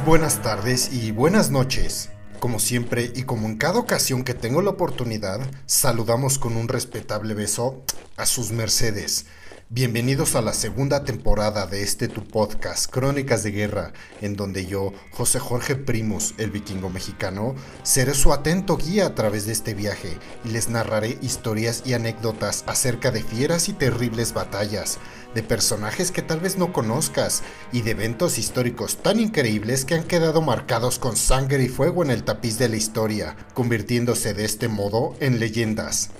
Buenas 0.00 0.40
tardes 0.40 0.90
y 0.90 1.12
buenas 1.12 1.50
noches. 1.50 2.08
Como 2.40 2.60
siempre 2.60 3.12
y 3.14 3.24
como 3.24 3.46
en 3.46 3.58
cada 3.58 3.78
ocasión 3.78 4.24
que 4.24 4.32
tengo 4.32 4.62
la 4.62 4.70
oportunidad, 4.70 5.38
saludamos 5.66 6.38
con 6.38 6.56
un 6.56 6.66
respetable 6.66 7.34
beso 7.34 7.84
a 8.16 8.24
sus 8.24 8.52
mercedes. 8.52 9.26
Bienvenidos 9.74 10.34
a 10.34 10.42
la 10.42 10.52
segunda 10.52 11.02
temporada 11.02 11.66
de 11.66 11.82
este 11.82 12.06
tu 12.06 12.28
podcast, 12.28 12.90
Crónicas 12.90 13.42
de 13.42 13.52
Guerra, 13.52 13.94
en 14.20 14.36
donde 14.36 14.66
yo, 14.66 14.92
José 15.12 15.38
Jorge 15.38 15.76
Primus, 15.76 16.34
el 16.36 16.50
vikingo 16.50 16.90
mexicano, 16.90 17.54
seré 17.82 18.12
su 18.12 18.34
atento 18.34 18.76
guía 18.76 19.06
a 19.06 19.14
través 19.14 19.46
de 19.46 19.52
este 19.52 19.72
viaje 19.72 20.18
y 20.44 20.50
les 20.50 20.68
narraré 20.68 21.16
historias 21.22 21.84
y 21.86 21.94
anécdotas 21.94 22.64
acerca 22.66 23.10
de 23.10 23.22
fieras 23.22 23.70
y 23.70 23.72
terribles 23.72 24.34
batallas, 24.34 24.98
de 25.34 25.42
personajes 25.42 26.12
que 26.12 26.20
tal 26.20 26.40
vez 26.40 26.58
no 26.58 26.74
conozcas 26.74 27.42
y 27.72 27.80
de 27.80 27.92
eventos 27.92 28.36
históricos 28.36 28.98
tan 28.98 29.18
increíbles 29.20 29.86
que 29.86 29.94
han 29.94 30.04
quedado 30.04 30.42
marcados 30.42 30.98
con 30.98 31.16
sangre 31.16 31.64
y 31.64 31.68
fuego 31.70 32.02
en 32.02 32.10
el 32.10 32.24
tapiz 32.24 32.58
de 32.58 32.68
la 32.68 32.76
historia, 32.76 33.36
convirtiéndose 33.54 34.34
de 34.34 34.44
este 34.44 34.68
modo 34.68 35.16
en 35.20 35.40
leyendas. 35.40 36.10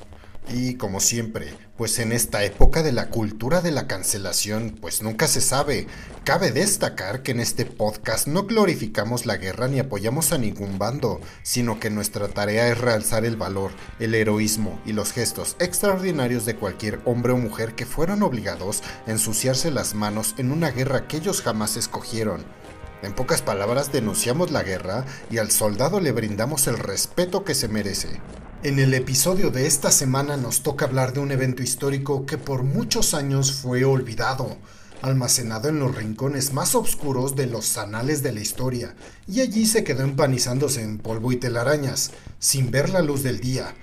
Y 0.55 0.75
como 0.75 1.01
siempre, 1.01 1.55
pues 1.79 1.99
en 1.99 2.13
esta 2.13 2.45
época 2.45 2.83
de 2.83 2.93
la 2.93 3.09
cultura 3.09 3.63
de 3.63 3.71
la 3.71 3.87
cancelación, 3.87 4.77
pues 4.79 5.03
nunca 5.03 5.27
se 5.27 5.41
sabe. 5.41 5.87
Cabe 6.25 6.51
destacar 6.51 7.23
que 7.23 7.33
en 7.33 7.41
este 7.41 7.65
podcast 7.65 8.27
no 8.27 8.43
glorificamos 8.43 9.25
la 9.25 9.39
guerra 9.39 9.69
ni 9.69 9.79
apoyamos 9.79 10.31
a 10.31 10.37
ningún 10.37 10.79
bando, 10.79 11.23
sino 11.43 11.81
que 11.81 11.89
nuestra 11.89 12.29
tarea 12.29 12.69
es 12.69 12.77
realzar 12.77 13.25
el 13.25 13.37
valor, 13.37 13.71
el 13.99 14.15
heroísmo 14.15 14.79
y 14.85 14.93
los 14.93 15.13
gestos 15.13 15.57
extraordinarios 15.59 16.45
de 16.45 16.57
cualquier 16.57 17.01
hombre 17.07 17.33
o 17.33 17.39
mujer 17.39 17.75
que 17.75 17.87
fueron 17.87 18.23
obligados 18.23 18.83
a 19.07 19.11
ensuciarse 19.11 19.71
las 19.71 19.95
manos 19.95 20.35
en 20.37 20.53
una 20.53 20.71
guerra 20.71 21.09
que 21.09 21.17
ellos 21.17 21.41
jamás 21.41 21.79
escogieron. 21.79 22.45
En 23.03 23.15
pocas 23.15 23.41
palabras, 23.41 23.91
denunciamos 23.91 24.51
la 24.51 24.63
guerra 24.63 25.07
y 25.31 25.39
al 25.39 25.51
soldado 25.51 25.99
le 25.99 26.13
brindamos 26.13 26.67
el 26.67 26.79
respeto 26.79 27.43
que 27.43 27.55
se 27.55 27.69
merece. 27.69 28.21
En 28.65 28.79
el 28.79 28.95
episodio 28.95 29.51
de 29.51 29.67
esta 29.67 29.91
semana 29.91 30.37
nos 30.37 30.63
toca 30.63 30.85
hablar 30.85 31.13
de 31.13 31.19
un 31.19 31.33
evento 31.33 31.65
histórico 31.65 32.27
que 32.27 32.39
por 32.39 32.63
muchos 32.63 33.13
años 33.13 33.51
fue 33.51 33.85
olvidado, 33.85 34.57
almacenado 35.01 35.69
en 35.69 35.81
los 35.81 35.93
rincones 35.93 36.53
más 36.53 36.77
oscuros 36.77 37.35
de 37.35 37.49
los 37.49 37.77
anales 37.77 38.23
de 38.23 38.31
la 38.31 38.39
historia, 38.39 38.95
y 39.27 39.41
allí 39.41 39.67
se 39.67 39.83
quedó 39.83 40.05
empanizándose 40.05 40.81
en 40.81 40.99
polvo 40.99 41.33
y 41.33 41.39
telarañas, 41.39 42.13
sin 42.39 42.71
ver 42.71 42.91
la 42.91 43.03
luz 43.03 43.25
del 43.25 43.41
día. 43.41 43.75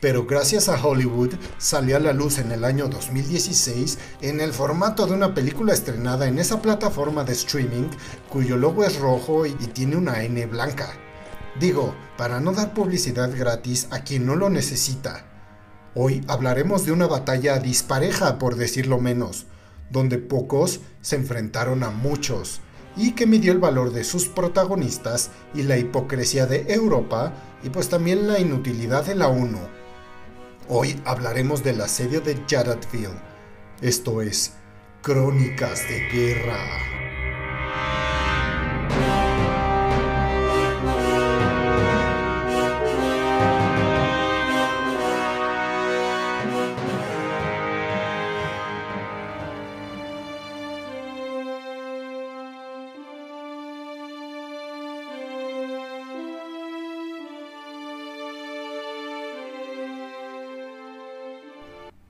Pero 0.00 0.24
gracias 0.24 0.68
a 0.68 0.80
Hollywood 0.80 1.34
salió 1.58 1.96
a 1.96 2.00
la 2.00 2.12
luz 2.12 2.38
en 2.38 2.52
el 2.52 2.64
año 2.64 2.86
2016 2.86 3.98
en 4.20 4.40
el 4.40 4.52
formato 4.52 5.08
de 5.08 5.14
una 5.14 5.34
película 5.34 5.74
estrenada 5.74 6.28
en 6.28 6.38
esa 6.38 6.62
plataforma 6.62 7.24
de 7.24 7.32
streaming 7.32 7.88
cuyo 8.28 8.56
logo 8.56 8.84
es 8.84 9.00
rojo 9.00 9.46
y 9.46 9.54
tiene 9.54 9.96
una 9.96 10.22
N 10.22 10.46
blanca. 10.46 11.07
Digo, 11.58 11.94
para 12.16 12.40
no 12.40 12.52
dar 12.52 12.74
publicidad 12.74 13.30
gratis 13.36 13.88
a 13.90 14.04
quien 14.04 14.26
no 14.26 14.36
lo 14.36 14.50
necesita. 14.50 15.24
Hoy 15.94 16.24
hablaremos 16.28 16.84
de 16.84 16.92
una 16.92 17.06
batalla 17.06 17.58
dispareja, 17.58 18.38
por 18.38 18.56
decirlo 18.56 19.00
menos, 19.00 19.46
donde 19.90 20.18
pocos 20.18 20.80
se 21.00 21.16
enfrentaron 21.16 21.82
a 21.82 21.90
muchos, 21.90 22.60
y 22.96 23.12
que 23.12 23.26
midió 23.26 23.52
el 23.52 23.58
valor 23.58 23.92
de 23.92 24.04
sus 24.04 24.28
protagonistas 24.28 25.30
y 25.54 25.62
la 25.62 25.78
hipocresía 25.78 26.46
de 26.46 26.72
Europa, 26.72 27.32
y 27.62 27.70
pues 27.70 27.88
también 27.88 28.28
la 28.28 28.38
inutilidad 28.38 29.04
de 29.04 29.14
la 29.14 29.28
ONU. 29.28 29.60
Hoy 30.68 31.00
hablaremos 31.04 31.64
del 31.64 31.80
asedio 31.80 32.20
de 32.20 32.36
Jadotville, 32.48 33.18
esto 33.80 34.20
es, 34.22 34.52
Crónicas 35.02 35.88
de 35.88 36.08
Guerra. 36.12 36.97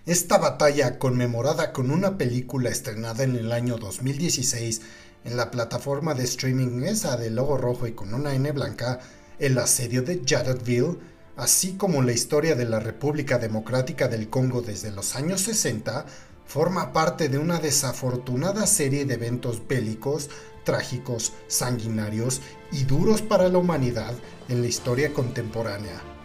Esta 0.09 0.39
batalla, 0.39 0.99
conmemorada 0.99 1.71
con 1.71 1.91
una 1.91 2.17
película 2.17 2.71
estrenada 2.71 3.25
en 3.25 3.37
el 3.37 3.53
año 3.53 3.77
2016 3.77 4.81
en 5.27 5.37
la 5.37 5.51
plataforma 5.51 6.15
de 6.15 6.25
streaming 6.25 6.83
esa 6.85 7.19
de 7.19 7.29
logo 7.29 7.59
rojo 7.59 7.87
y 7.87 7.93
con 7.93 8.15
una 8.15 8.33
N 8.33 8.51
blanca, 8.53 9.01
el 9.39 9.59
asedio 9.59 10.01
de 10.01 10.23
Jadotville, 10.25 10.97
así 11.37 11.75
como 11.75 12.01
la 12.01 12.13
historia 12.13 12.55
de 12.55 12.65
la 12.65 12.81
República 12.81 13.37
Democrática 13.37 14.09
del 14.09 14.31
Congo 14.31 14.63
desde 14.63 14.93
los 14.93 15.15
años 15.15 15.43
60, 15.43 16.07
forma 16.47 16.95
parte 16.95 17.29
de 17.29 17.37
una 17.37 17.61
desafortunada 17.61 18.67
serie 18.67 19.05
de 19.05 19.13
eventos 19.13 19.69
bélicos, 19.69 20.31
trágicos, 20.65 21.35
sanguinarios 21.49 22.41
y 22.73 22.85
duros 22.85 23.21
para 23.21 23.51
la 23.51 23.59
humanidad 23.59 24.15
en 24.49 24.63
la 24.63 24.69
historia 24.69 25.13
contemporánea. 25.13 26.18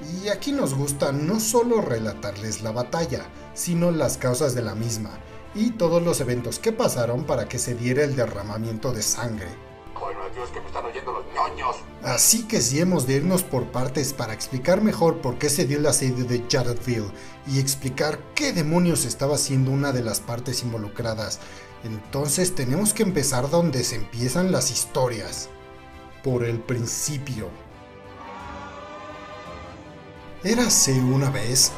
Y 0.00 0.28
aquí 0.28 0.52
nos 0.52 0.74
gusta 0.74 1.12
no 1.12 1.40
solo 1.40 1.80
relatarles 1.80 2.62
la 2.62 2.72
batalla, 2.72 3.26
sino 3.54 3.90
las 3.90 4.16
causas 4.16 4.54
de 4.54 4.62
la 4.62 4.74
misma 4.74 5.10
y 5.54 5.72
todos 5.72 6.02
los 6.02 6.20
eventos 6.20 6.58
que 6.58 6.72
pasaron 6.72 7.24
para 7.24 7.48
que 7.48 7.58
se 7.58 7.74
diera 7.74 8.04
el 8.04 8.16
derramamiento 8.16 8.92
de 8.92 9.02
sangre. 9.02 9.48
Así 12.02 12.46
que 12.46 12.60
si 12.60 12.80
hemos 12.80 13.06
de 13.06 13.14
irnos 13.14 13.42
por 13.42 13.66
partes 13.66 14.12
para 14.12 14.32
explicar 14.32 14.80
mejor 14.80 15.20
por 15.20 15.38
qué 15.38 15.50
se 15.50 15.66
dio 15.66 15.78
el 15.78 15.86
asedio 15.86 16.24
de 16.24 16.44
Jadotville 16.48 17.10
y 17.46 17.58
explicar 17.58 18.18
qué 18.34 18.52
demonios 18.52 19.04
estaba 19.04 19.34
haciendo 19.34 19.70
una 19.70 19.92
de 19.92 20.02
las 20.02 20.20
partes 20.20 20.62
involucradas, 20.62 21.40
entonces 21.84 22.54
tenemos 22.54 22.94
que 22.94 23.02
empezar 23.02 23.50
donde 23.50 23.84
se 23.84 23.96
empiezan 23.96 24.52
las 24.52 24.70
historias. 24.70 25.50
Por 26.22 26.44
el 26.44 26.60
principio. 26.60 27.48
¿Érase 30.42 30.98
una 30.98 31.28
vez? 31.28 31.70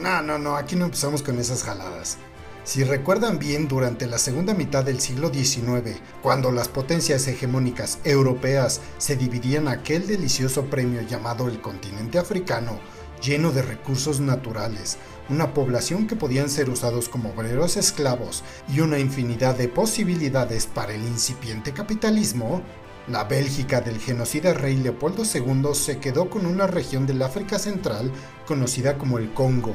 No, 0.00 0.22
no, 0.22 0.36
no, 0.36 0.56
aquí 0.56 0.74
no 0.74 0.86
empezamos 0.86 1.22
con 1.22 1.38
esas 1.38 1.62
jaladas. 1.62 2.18
Si 2.64 2.82
recuerdan 2.82 3.38
bien, 3.38 3.68
durante 3.68 4.08
la 4.08 4.18
segunda 4.18 4.54
mitad 4.54 4.82
del 4.82 5.00
siglo 5.00 5.32
XIX, 5.32 6.00
cuando 6.20 6.50
las 6.50 6.66
potencias 6.66 7.28
hegemónicas 7.28 8.00
europeas 8.02 8.80
se 8.98 9.14
dividían 9.14 9.68
aquel 9.68 10.08
delicioso 10.08 10.64
premio 10.64 11.02
llamado 11.02 11.46
el 11.46 11.60
continente 11.60 12.18
africano, 12.18 12.80
lleno 13.22 13.52
de 13.52 13.62
recursos 13.62 14.18
naturales, 14.18 14.98
una 15.28 15.54
población 15.54 16.08
que 16.08 16.16
podían 16.16 16.50
ser 16.50 16.70
usados 16.70 17.08
como 17.08 17.30
obreros 17.30 17.76
esclavos 17.76 18.42
y 18.68 18.80
una 18.80 18.98
infinidad 18.98 19.54
de 19.54 19.68
posibilidades 19.68 20.66
para 20.66 20.92
el 20.92 21.02
incipiente 21.02 21.72
capitalismo, 21.72 22.62
la 23.08 23.24
Bélgica 23.24 23.80
del 23.80 23.98
genocida 23.98 24.54
rey 24.54 24.76
Leopoldo 24.76 25.24
II 25.24 25.74
se 25.74 25.98
quedó 25.98 26.30
con 26.30 26.46
una 26.46 26.68
región 26.68 27.04
del 27.06 27.22
África 27.22 27.58
Central 27.58 28.12
conocida 28.46 28.96
como 28.96 29.18
el 29.18 29.32
Congo, 29.34 29.74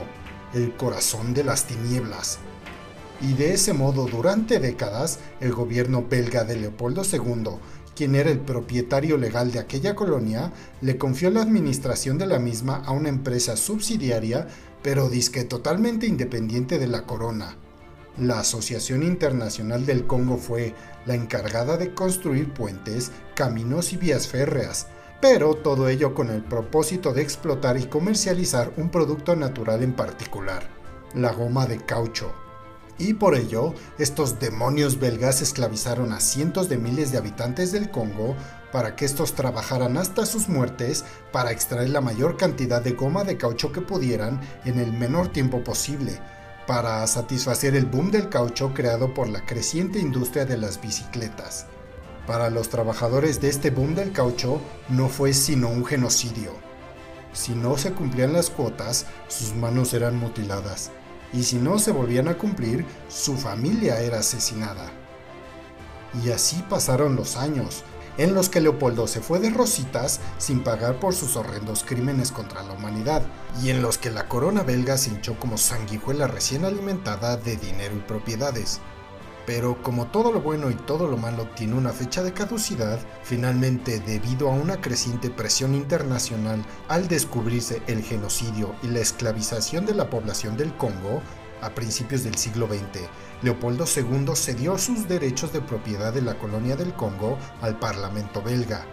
el 0.54 0.74
corazón 0.76 1.34
de 1.34 1.44
las 1.44 1.66
tinieblas. 1.66 2.40
Y 3.20 3.34
de 3.34 3.54
ese 3.54 3.74
modo, 3.74 4.06
durante 4.06 4.60
décadas, 4.60 5.20
el 5.42 5.52
gobierno 5.52 6.06
belga 6.10 6.46
de 6.46 6.56
Leopoldo 6.56 7.02
II, 7.04 7.58
quien 7.96 8.16
era 8.16 8.30
el 8.30 8.40
propietario 8.40 9.18
legal 9.18 9.52
de 9.52 9.60
aquella 9.60 9.96
colonia, 9.96 10.54
le 10.82 10.98
confió 10.98 11.30
la 11.30 11.42
administración 11.42 12.18
de 12.18 12.28
la 12.28 12.40
misma 12.40 12.84
a 12.86 12.92
una 12.92 13.10
empresa 13.10 13.58
subsidiaria, 13.58 14.48
pero 14.84 15.10
disque 15.10 15.44
totalmente 15.44 16.06
independiente 16.06 16.80
de 16.80 16.88
la 16.88 17.06
corona, 17.06 17.58
la 18.20 18.40
Asociación 18.40 19.04
Internacional 19.04 19.86
del 19.86 20.08
Congo 20.08 20.38
fue 20.38 20.74
la 21.06 21.16
encargada 21.16 21.78
de 21.78 21.94
construir 21.94 22.54
puentes, 22.54 23.12
caminos 23.36 23.94
y 23.94 23.98
vías 23.98 24.28
férreas, 24.28 24.88
pero 25.22 25.56
todo 25.56 25.90
ello 25.90 26.14
con 26.14 26.30
el 26.30 26.44
propósito 26.44 27.14
de 27.14 27.22
explotar 27.22 27.78
y 27.78 27.86
comercializar 27.86 28.72
un 28.78 28.90
producto 28.90 29.36
natural 29.36 29.84
en 29.84 29.94
particular, 29.94 30.68
la 31.14 31.32
goma 31.32 31.66
de 31.66 31.78
caucho. 31.78 32.34
Y 33.00 33.14
por 33.14 33.36
ello, 33.36 33.76
estos 34.00 34.40
demonios 34.40 35.00
belgas 35.00 35.42
esclavizaron 35.42 36.12
a 36.14 36.20
cientos 36.20 36.68
de 36.68 36.78
miles 36.78 37.12
de 37.12 37.20
habitantes 37.20 37.72
del 37.72 37.92
Congo 37.92 38.36
para 38.72 38.96
que 38.96 39.06
estos 39.06 39.34
trabajaran 39.34 39.98
hasta 39.98 40.26
sus 40.26 40.50
muertes 40.50 41.06
para 41.32 41.52
extraer 41.52 41.90
la 41.90 42.02
mayor 42.02 42.38
cantidad 42.38 42.82
de 42.82 42.94
goma 42.94 43.24
de 43.24 43.38
caucho 43.38 43.72
que 43.72 43.82
pudieran 43.82 44.42
en 44.66 44.80
el 44.80 44.92
menor 44.94 45.28
tiempo 45.28 45.64
posible, 45.64 46.20
para 46.68 47.08
satisfacer 47.08 47.76
el 47.76 47.86
boom 47.86 48.12
del 48.12 48.28
caucho 48.28 48.74
creado 48.74 49.14
por 49.14 49.30
la 49.30 49.46
creciente 49.46 50.00
industria 50.00 50.46
de 50.46 50.58
las 50.58 50.82
bicicletas. 50.82 51.66
Para 52.28 52.50
los 52.50 52.68
trabajadores 52.68 53.40
de 53.40 53.48
este 53.48 53.72
boom 53.72 53.96
del 53.96 54.12
caucho 54.12 54.62
no 54.90 55.08
fue 55.08 55.34
sino 55.34 55.70
un 55.70 55.86
genocidio. 55.86 56.52
Si 57.32 57.54
no 57.54 57.78
se 57.78 57.94
cumplían 57.94 58.34
las 58.34 58.50
cuotas, 58.50 59.06
sus 59.30 59.56
manos 59.56 59.94
eran 59.94 60.18
mutiladas, 60.18 60.92
y 61.32 61.44
si 61.44 61.56
no 61.56 61.80
se 61.80 61.92
volvían 61.92 62.28
a 62.28 62.38
cumplir, 62.38 62.86
su 63.08 63.38
familia 63.38 64.02
era 64.02 64.20
asesinada. 64.20 64.92
Y 66.22 66.32
así 66.32 66.62
pasaron 66.70 67.16
los 67.16 67.38
años, 67.38 67.86
en 68.18 68.34
los 68.34 68.50
que 68.50 68.62
Leopoldo 68.62 69.08
se 69.08 69.22
fue 69.22 69.40
de 69.40 69.50
rositas 69.50 70.20
sin 70.38 70.64
pagar 70.64 71.00
por 71.00 71.14
sus 71.14 71.36
horrendos 71.36 71.84
crímenes 71.84 72.32
contra 72.32 72.64
la 72.64 72.74
humanidad, 72.74 73.24
y 73.62 73.70
en 73.70 73.82
los 73.82 73.98
que 73.98 74.12
la 74.12 74.28
corona 74.28 74.64
belga 74.64 74.98
se 74.98 75.12
hinchó 75.12 75.40
como 75.40 75.58
sanguijuela 75.58 76.28
recién 76.28 76.66
alimentada 76.66 77.38
de 77.38 77.58
dinero 77.58 77.96
y 77.96 78.00
propiedades. 78.00 78.82
Pero 79.46 79.82
como 79.82 80.08
todo 80.08 80.34
lo 80.34 80.42
bueno 80.42 80.70
y 80.70 80.76
todo 80.76 81.08
lo 81.08 81.16
malo 81.16 81.48
tiene 81.56 81.76
una 81.76 81.94
fecha 81.94 82.22
de 82.22 82.34
caducidad, 82.34 83.00
finalmente 83.24 84.02
debido 84.02 84.50
a 84.50 84.54
una 84.54 84.82
creciente 84.82 85.30
presión 85.30 85.74
internacional 85.74 86.66
al 86.90 87.08
descubrirse 87.08 87.82
el 87.88 88.04
genocidio 88.04 88.76
y 88.84 88.88
la 88.88 89.00
esclavización 89.00 89.86
de 89.86 89.96
la 89.96 90.10
población 90.10 90.58
del 90.58 90.76
Congo, 90.76 91.22
a 91.62 91.70
principios 91.72 92.24
del 92.24 92.36
siglo 92.36 92.68
XX, 92.68 93.02
Leopoldo 93.42 93.86
II 93.86 94.36
cedió 94.36 94.78
sus 94.78 95.08
derechos 95.08 95.54
de 95.54 95.62
propiedad 95.62 96.14
de 96.14 96.22
la 96.22 96.38
colonia 96.38 96.76
del 96.76 96.94
Congo 96.94 97.38
al 97.62 97.78
Parlamento 97.80 98.42
belga, 98.42 98.86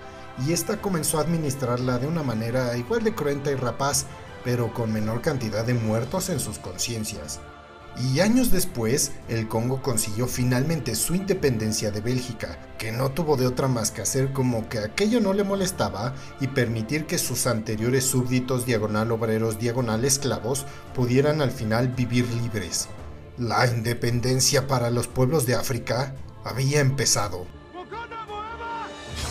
y 0.47 0.53
ésta 0.53 0.81
comenzó 0.81 1.19
a 1.19 1.23
administrarla 1.23 1.99
de 1.99 2.07
una 2.07 2.23
manera 2.23 2.77
igual 2.77 3.05
de 3.05 3.15
cruenta 3.15 3.51
y 3.51 3.55
rapaz, 3.55 4.07
pero 4.45 4.73
con 4.75 4.93
menor 4.93 5.23
cantidad 5.23 5.65
de 5.65 5.75
muertos 5.75 6.29
en 6.29 6.41
sus 6.41 6.59
conciencias. 6.59 7.41
Y 7.97 8.19
años 8.21 8.51
después, 8.51 9.13
el 9.29 9.47
Congo 9.47 9.81
consiguió 9.81 10.27
finalmente 10.27 10.97
su 10.97 11.15
independencia 11.15 11.93
de 11.93 12.01
Bélgica, 12.01 12.59
que 12.77 12.91
no 12.91 13.13
tuvo 13.13 13.37
de 13.37 13.47
otra 13.47 13.69
más 13.69 13.93
que 13.93 14.03
hacer 14.03 14.33
como 14.33 14.69
que 14.69 14.81
aquello 14.81 15.21
no 15.21 15.33
le 15.33 15.45
molestaba 15.45 16.15
y 16.41 16.49
permitir 16.49 17.07
que 17.07 17.19
sus 17.19 17.47
anteriores 17.47 18.05
súbditos 18.05 18.67
diagonal 18.67 19.13
obreros 19.13 19.59
diagonal 19.61 20.05
esclavos 20.05 20.67
pudieran 20.93 21.41
al 21.41 21.53
final 21.53 21.89
vivir 21.89 22.29
libres. 22.43 22.89
La 23.39 23.67
independencia 23.67 24.67
para 24.67 24.91
los 24.91 25.07
pueblos 25.07 25.47
de 25.47 25.55
África 25.55 26.15
había 26.45 26.81
empezado. 26.81 27.47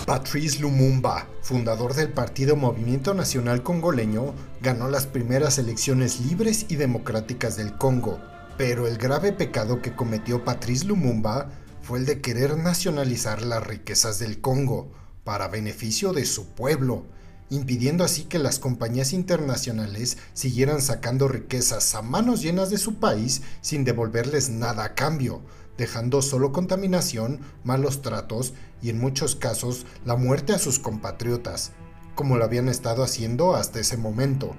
Patrice 0.06 0.60
Lumumba, 0.60 1.27
fundador 1.42 1.94
del 1.94 2.10
Partido 2.10 2.56
Movimiento 2.57 3.13
Nacional 3.13 3.63
Congoleño, 3.63 4.33
ganó 4.62 4.89
las 4.89 5.06
primeras 5.06 5.57
elecciones 5.57 6.19
libres 6.19 6.65
y 6.68 6.75
democráticas 6.75 7.56
del 7.56 7.77
Congo, 7.77 8.19
pero 8.58 8.88
el 8.88 8.98
grave 8.98 9.34
pecado 9.34 9.82
que 9.82 9.96
cometió 9.96 10.44
Patrice 10.44 10.86
Lumumba 10.86 11.50
fue 11.82 12.00
el 12.00 12.06
de 12.06 12.22
querer 12.22 12.58
nacionalizar 12.58 13.42
las 13.42 13.66
riquezas 13.66 14.20
del 14.20 14.40
Congo 14.42 14.92
para 15.24 15.48
beneficio 15.48 16.14
de 16.14 16.26
su 16.26 16.54
pueblo, 16.54 17.06
impidiendo 17.50 18.04
así 18.04 18.24
que 18.24 18.40
las 18.40 18.60
compañías 18.60 19.14
internacionales 19.14 20.18
siguieran 20.34 20.82
sacando 20.82 21.28
riquezas 21.28 21.94
a 21.96 22.02
manos 22.02 22.42
llenas 22.42 22.70
de 22.70 22.78
su 22.78 22.96
país 22.96 23.42
sin 23.62 23.84
devolverles 23.84 24.50
nada 24.50 24.84
a 24.84 24.96
cambio, 24.96 25.42
dejando 25.78 26.22
solo 26.22 26.52
contaminación, 26.52 27.42
malos 27.64 28.02
tratos 28.02 28.54
y 28.82 28.90
en 28.90 29.00
muchos 29.00 29.36
casos 29.36 29.86
la 30.06 30.16
muerte 30.16 30.54
a 30.54 30.60
sus 30.60 30.80
compatriotas, 30.80 31.72
como 32.16 32.38
lo 32.38 32.46
habían 32.46 32.70
estado 32.70 33.04
haciendo 33.04 33.56
hasta 33.56 33.80
ese 33.80 33.98
momento. 33.98 34.56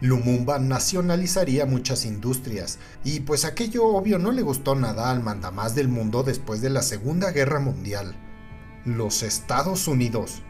Lumumba 0.00 0.58
nacionalizaría 0.58 1.66
muchas 1.66 2.06
industrias, 2.06 2.78
y 3.04 3.20
pues 3.20 3.44
aquello 3.44 3.84
obvio 3.86 4.18
no 4.18 4.32
le 4.32 4.42
gustó 4.42 4.74
nada 4.74 5.10
al 5.10 5.22
mandamás 5.22 5.74
del 5.74 5.88
mundo 5.88 6.22
después 6.22 6.62
de 6.62 6.70
la 6.70 6.82
Segunda 6.82 7.30
Guerra 7.32 7.60
Mundial, 7.60 8.16
los 8.84 9.22
Estados 9.22 9.88
Unidos. 9.88 10.42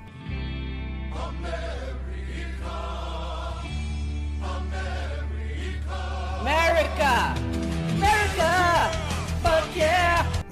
America. 6.41 7.50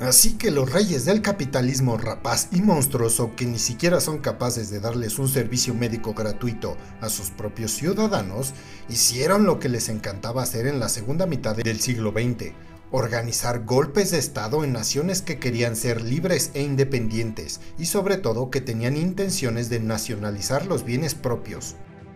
Así 0.01 0.35
que 0.35 0.53
los 0.53 0.71
reyes 0.73 1.05
del 1.05 1.23
capitalismo 1.23 1.97
rapaz 1.97 2.49
y 2.53 2.61
monstruoso 2.61 3.35
que 3.35 3.47
ni 3.47 3.59
siquiera 3.59 4.01
son 4.01 4.19
capaces 4.19 4.71
de 4.71 4.79
darles 4.79 5.19
un 5.19 5.29
servicio 5.29 5.75
médico 5.75 6.15
gratuito 6.15 6.77
a 7.01 7.09
sus 7.09 7.31
propios 7.31 7.73
ciudadanos, 7.73 8.55
hicieron 8.89 9.45
lo 9.45 9.59
que 9.59 9.69
les 9.69 9.89
encantaba 9.89 10.45
hacer 10.45 10.69
en 10.69 10.79
la 10.79 10.89
segunda 10.89 11.27
mitad 11.27 11.57
del 11.57 11.81
siglo 11.81 12.13
XX, 12.13 12.53
organizar 12.93 13.65
golpes 13.65 14.13
de 14.13 14.19
Estado 14.19 14.63
en 14.63 14.73
naciones 14.73 15.21
que 15.21 15.41
querían 15.41 15.75
ser 15.75 16.01
libres 16.01 16.53
e 16.55 16.63
independientes 16.63 17.61
y 17.77 17.87
sobre 17.87 18.19
todo 18.19 18.51
que 18.51 18.61
tenían 18.61 18.97
intenciones 18.97 19.69
de 19.69 19.81
nacionalizar 19.81 20.67
los 20.67 20.85
bienes 20.85 21.17
propios. 21.17 21.75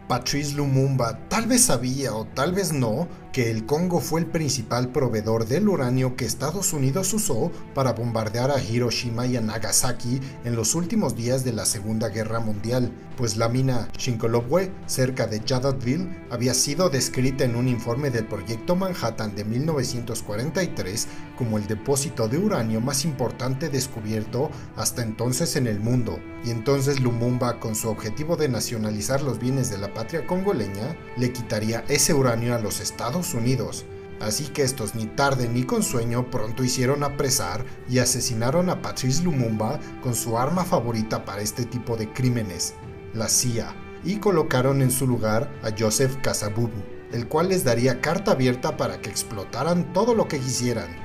Patrice 0.09 0.55
Lumumba 0.55 1.29
tal 1.29 1.47
vez 1.47 1.63
sabía 1.63 2.15
o 2.15 2.27
tal 2.27 2.53
vez 2.53 2.73
no 2.73 3.09
que 3.33 3.51
el 3.51 3.65
Congo 3.65 4.01
fue 4.01 4.21
el 4.21 4.27
principal 4.27 4.91
proveedor 4.91 5.47
del 5.47 5.69
uranio 5.69 6.17
que 6.17 6.27
Estados 6.27 6.75
Unidos 6.75 7.15
usó 7.15 7.51
para 7.75 7.95
bombardear 7.95 8.51
a 8.51 8.63
Hiroshima 8.63 9.27
y 9.27 9.37
a 9.37 9.41
Nagasaki 9.41 10.21
en 10.45 10.55
los 10.55 10.75
últimos 10.75 11.17
días 11.17 11.43
de 11.43 11.53
la 11.53 11.65
Segunda 11.65 12.11
Guerra 12.11 12.41
Mundial, 12.41 12.93
pues 13.17 13.39
la 13.39 13.49
mina 13.49 13.89
Shinkolobwe, 13.97 14.71
cerca 14.87 15.27
de 15.27 15.41
Jadotville, 15.41 16.25
había 16.31 16.53
sido 16.53 16.91
descrita 16.91 17.45
en 17.45 17.57
un 17.57 17.69
informe 17.69 18.11
del 18.11 18.27
Proyecto 18.27 18.77
Manhattan 18.77 19.35
de 19.35 19.45
1943 19.45 21.09
como 21.37 21.57
el 21.57 21.67
depósito 21.67 22.29
de 22.29 22.39
uranio 22.39 22.81
más 22.81 23.05
importante 23.05 23.69
descubierto 23.69 24.51
hasta 24.77 25.03
entonces 25.03 25.57
en 25.57 25.67
el 25.67 25.81
mundo, 25.81 26.19
y 26.45 26.51
entonces 26.51 27.01
Lumumba, 27.01 27.61
con 27.61 27.75
su 27.75 27.89
objetivo 27.89 28.37
de 28.37 28.49
nacionalizar 28.49 29.23
los 29.23 29.39
bienes 29.39 29.71
de 29.71 29.79
la 29.79 29.95
patria 29.95 30.27
congoleña, 30.27 30.97
le 31.17 31.33
quitaría 31.33 31.85
ese 31.89 32.15
uranio 32.15 32.55
a 32.55 32.59
los 32.59 32.81
Estados 32.81 33.22
Unidos, 33.35 33.85
así 34.21 34.49
que 34.49 34.63
estos 34.63 34.95
ni 34.95 35.07
tarde 35.07 35.49
ni 35.49 35.65
con 35.65 35.83
sueño 35.83 36.31
pronto 36.31 36.63
hicieron 36.65 37.03
apresar 37.03 37.65
y 37.89 37.99
asesinaron 37.99 38.71
a 38.71 38.83
Patrice 38.83 39.23
Lumumba 39.23 39.81
con 40.03 40.15
su 40.15 40.39
arma 40.39 40.65
favorita 40.65 41.25
para 41.25 41.43
este 41.43 41.65
tipo 41.65 41.97
de 41.97 42.13
crímenes, 42.13 42.75
la 43.15 43.29
CIA, 43.29 43.75
y 44.05 44.17
colocaron 44.17 44.83
en 44.83 44.91
su 44.91 45.07
lugar 45.07 45.51
a 45.63 45.71
Joseph 45.77 46.17
Kasabubu, 46.23 46.83
el 47.13 47.29
cual 47.29 47.49
les 47.49 47.65
daría 47.65 48.01
carta 48.01 48.33
abierta 48.33 48.77
para 48.77 49.01
que 49.01 49.11
explotaran 49.11 49.93
todo 49.93 50.15
lo 50.15 50.29
que 50.29 50.39
quisieran, 50.39 51.02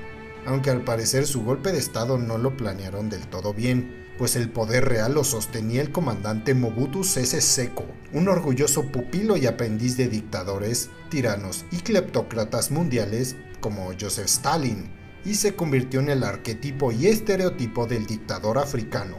aunque 0.47 0.71
al 0.71 0.83
parecer 0.83 1.27
su 1.27 1.43
golpe 1.43 1.71
de 1.71 1.77
estado 1.77 2.17
no 2.17 2.39
lo 2.39 2.57
planearon 2.57 3.09
del 3.09 3.27
todo 3.27 3.53
bien 3.53 4.07
pues 4.17 4.35
el 4.35 4.49
poder 4.49 4.85
real 4.85 5.13
lo 5.13 5.23
sostenía 5.23 5.81
el 5.81 5.91
comandante 5.91 6.53
Mobutu 6.53 7.03
Sese 7.03 7.39
Seko, 7.39 7.85
un 8.13 8.27
orgulloso 8.27 8.91
pupilo 8.91 9.37
y 9.37 9.45
aprendiz 9.45 9.95
de 9.95 10.07
dictadores, 10.07 10.89
tiranos 11.09 11.65
y 11.71 11.77
cleptócratas 11.77 12.71
mundiales 12.71 13.35
como 13.61 13.91
Joseph 13.99 14.25
Stalin, 14.25 14.89
y 15.23 15.35
se 15.35 15.55
convirtió 15.55 15.99
en 15.99 16.09
el 16.09 16.23
arquetipo 16.23 16.91
y 16.91 17.07
estereotipo 17.07 17.85
del 17.85 18.05
dictador 18.05 18.57
africano. 18.57 19.17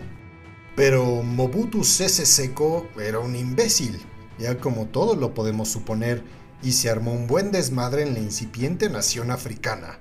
Pero 0.74 1.22
Mobutu 1.22 1.84
Sese 1.84 2.26
Seko 2.26 2.88
era 3.00 3.18
un 3.18 3.36
imbécil, 3.36 3.98
ya 4.38 4.58
como 4.58 4.86
todos 4.86 5.18
lo 5.18 5.34
podemos 5.34 5.68
suponer, 5.68 6.22
y 6.62 6.72
se 6.72 6.90
armó 6.90 7.12
un 7.12 7.26
buen 7.28 7.52
desmadre 7.52 8.02
en 8.02 8.14
la 8.14 8.20
incipiente 8.20 8.88
nación 8.88 9.30
africana. 9.30 9.98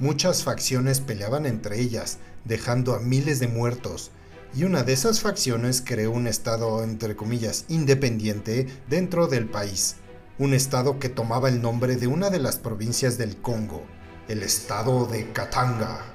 Muchas 0.00 0.44
facciones 0.44 0.98
peleaban 1.00 1.44
entre 1.44 1.78
ellas, 1.78 2.16
dejando 2.46 2.94
a 2.94 3.00
miles 3.00 3.38
de 3.38 3.48
muertos, 3.48 4.12
y 4.54 4.64
una 4.64 4.82
de 4.82 4.94
esas 4.94 5.20
facciones 5.20 5.82
creó 5.84 6.10
un 6.10 6.26
estado, 6.26 6.82
entre 6.82 7.14
comillas, 7.14 7.66
independiente 7.68 8.66
dentro 8.88 9.26
del 9.26 9.46
país, 9.46 9.96
un 10.38 10.54
estado 10.54 10.98
que 10.98 11.10
tomaba 11.10 11.50
el 11.50 11.60
nombre 11.60 11.96
de 11.96 12.06
una 12.06 12.30
de 12.30 12.40
las 12.40 12.56
provincias 12.56 13.18
del 13.18 13.36
Congo, 13.42 13.84
el 14.28 14.42
estado 14.42 15.04
de 15.04 15.30
Katanga. 15.34 16.06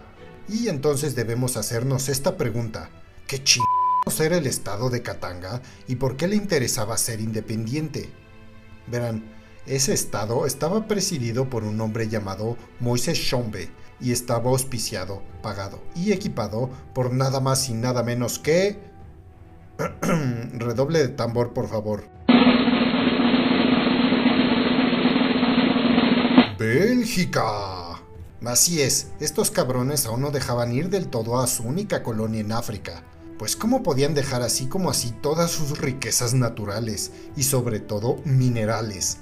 Y 0.50 0.68
entonces 0.68 1.14
debemos 1.14 1.56
hacernos 1.56 2.10
esta 2.10 2.38
pregunta, 2.38 2.90
¿qué 3.28 3.44
chingados 3.44 4.20
era 4.20 4.38
el 4.38 4.48
estado 4.48 4.90
de 4.90 5.04
Katanga 5.04 5.62
y 5.88 5.98
por 5.98 6.18
qué 6.18 6.28
le 6.28 6.38
interesaba 6.38 6.98
ser 6.98 7.22
independiente? 7.22 8.10
Verán, 8.88 9.35
ese 9.66 9.94
estado 9.94 10.46
estaba 10.46 10.88
presidido 10.88 11.50
por 11.50 11.64
un 11.64 11.80
hombre 11.82 12.08
llamado 12.08 12.58
Moises 12.80 13.18
Shombe, 13.18 13.70
y 14.00 14.12
estaba 14.12 14.50
auspiciado, 14.50 15.22
pagado 15.42 15.82
y 15.96 16.12
equipado 16.12 16.70
por 16.94 17.14
nada 17.14 17.40
más 17.40 17.70
y 17.70 17.74
nada 17.74 18.04
menos 18.04 18.40
que... 18.40 18.80
Redoble 20.54 21.00
de 21.00 21.10
tambor, 21.10 21.54
por 21.54 21.68
favor. 21.68 22.06
Bélgica. 26.58 27.44
Así 28.46 28.82
es, 28.82 29.12
estos 29.20 29.50
cabrones 29.50 30.06
aún 30.06 30.22
no 30.22 30.32
dejaban 30.32 30.72
ir 30.72 30.90
del 30.90 31.08
todo 31.08 31.40
a 31.40 31.48
su 31.48 31.64
única 31.64 32.04
colonia 32.04 32.42
en 32.42 32.52
África, 32.52 33.04
pues 33.40 33.56
¿cómo 33.56 33.82
podían 33.82 34.14
dejar 34.14 34.44
así 34.44 34.68
como 34.68 34.92
así 34.92 35.12
todas 35.12 35.50
sus 35.50 35.80
riquezas 35.80 36.36
naturales 36.36 37.12
y 37.36 37.44
sobre 37.44 37.80
todo 37.80 38.18
minerales? 38.24 39.18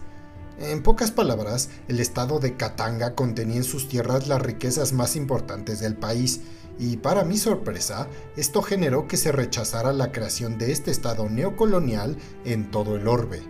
En 0.59 0.83
pocas 0.83 1.11
palabras, 1.11 1.69
el 1.87 1.99
estado 1.99 2.39
de 2.39 2.55
Katanga 2.55 3.15
contenía 3.15 3.57
en 3.57 3.63
sus 3.63 3.89
tierras 3.89 4.27
las 4.27 4.41
riquezas 4.41 4.93
más 4.93 5.15
importantes 5.15 5.79
del 5.79 5.95
país, 5.95 6.41
y 6.79 6.97
para 6.97 7.23
mi 7.23 7.37
sorpresa, 7.37 8.07
esto 8.37 8.61
generó 8.61 9.07
que 9.07 9.17
se 9.17 9.31
rechazara 9.31 9.93
la 9.93 10.11
creación 10.11 10.57
de 10.57 10.71
este 10.71 10.91
estado 10.91 11.29
neocolonial 11.29 12.17
en 12.45 12.69
todo 12.69 12.95
el 12.95 13.07
orbe. 13.07 13.41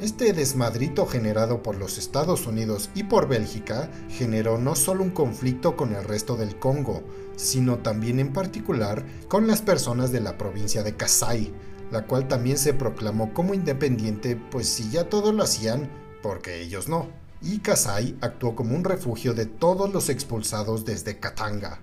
Este 0.00 0.32
desmadrito 0.32 1.06
generado 1.06 1.62
por 1.62 1.76
los 1.76 1.96
Estados 1.96 2.46
Unidos 2.46 2.90
y 2.94 3.04
por 3.04 3.28
Bélgica 3.28 3.90
generó 4.10 4.58
no 4.58 4.74
solo 4.76 5.02
un 5.02 5.10
conflicto 5.10 5.74
con 5.74 5.94
el 5.94 6.04
resto 6.04 6.36
del 6.36 6.58
Congo, 6.58 7.02
sino 7.36 7.78
también 7.78 8.20
en 8.20 8.32
particular 8.32 9.04
con 9.28 9.46
las 9.46 9.62
personas 9.62 10.12
de 10.12 10.20
la 10.20 10.36
provincia 10.36 10.82
de 10.82 10.96
Kasai, 10.96 11.52
la 11.90 12.06
cual 12.06 12.28
también 12.28 12.58
se 12.58 12.74
proclamó 12.74 13.32
como 13.32 13.54
independiente, 13.54 14.36
pues 14.36 14.68
si 14.68 14.90
ya 14.90 15.08
todos 15.08 15.34
lo 15.34 15.42
hacían, 15.42 15.88
porque 16.26 16.60
ellos 16.60 16.88
no. 16.88 17.06
Y 17.40 17.58
Kasai 17.58 18.16
actuó 18.20 18.56
como 18.56 18.74
un 18.74 18.82
refugio 18.82 19.32
de 19.32 19.46
todos 19.46 19.92
los 19.92 20.08
expulsados 20.08 20.84
desde 20.84 21.20
Katanga. 21.20 21.78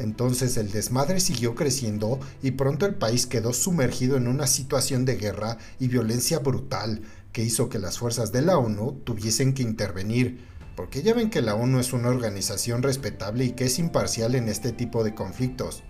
Entonces 0.00 0.56
el 0.56 0.72
desmadre 0.72 1.20
siguió 1.20 1.54
creciendo 1.54 2.18
y 2.42 2.50
pronto 2.52 2.86
el 2.86 2.96
país 2.96 3.24
quedó 3.24 3.52
sumergido 3.52 4.16
en 4.16 4.26
una 4.26 4.48
situación 4.48 5.04
de 5.04 5.14
guerra 5.14 5.58
y 5.78 5.86
violencia 5.86 6.40
brutal, 6.40 7.02
que 7.32 7.44
hizo 7.44 7.68
que 7.68 7.78
las 7.78 7.98
fuerzas 7.98 8.32
de 8.32 8.42
la 8.42 8.58
ONU 8.58 9.00
tuviesen 9.04 9.54
que 9.54 9.62
intervenir, 9.62 10.44
porque 10.74 11.02
ya 11.02 11.14
ven 11.14 11.30
que 11.30 11.40
la 11.40 11.54
ONU 11.54 11.78
es 11.78 11.92
una 11.92 12.08
organización 12.08 12.82
respetable 12.82 13.44
y 13.44 13.52
que 13.52 13.66
es 13.66 13.78
imparcial 13.78 14.34
en 14.34 14.48
este 14.48 14.72
tipo 14.72 15.04
de 15.04 15.14
conflictos. 15.14 15.84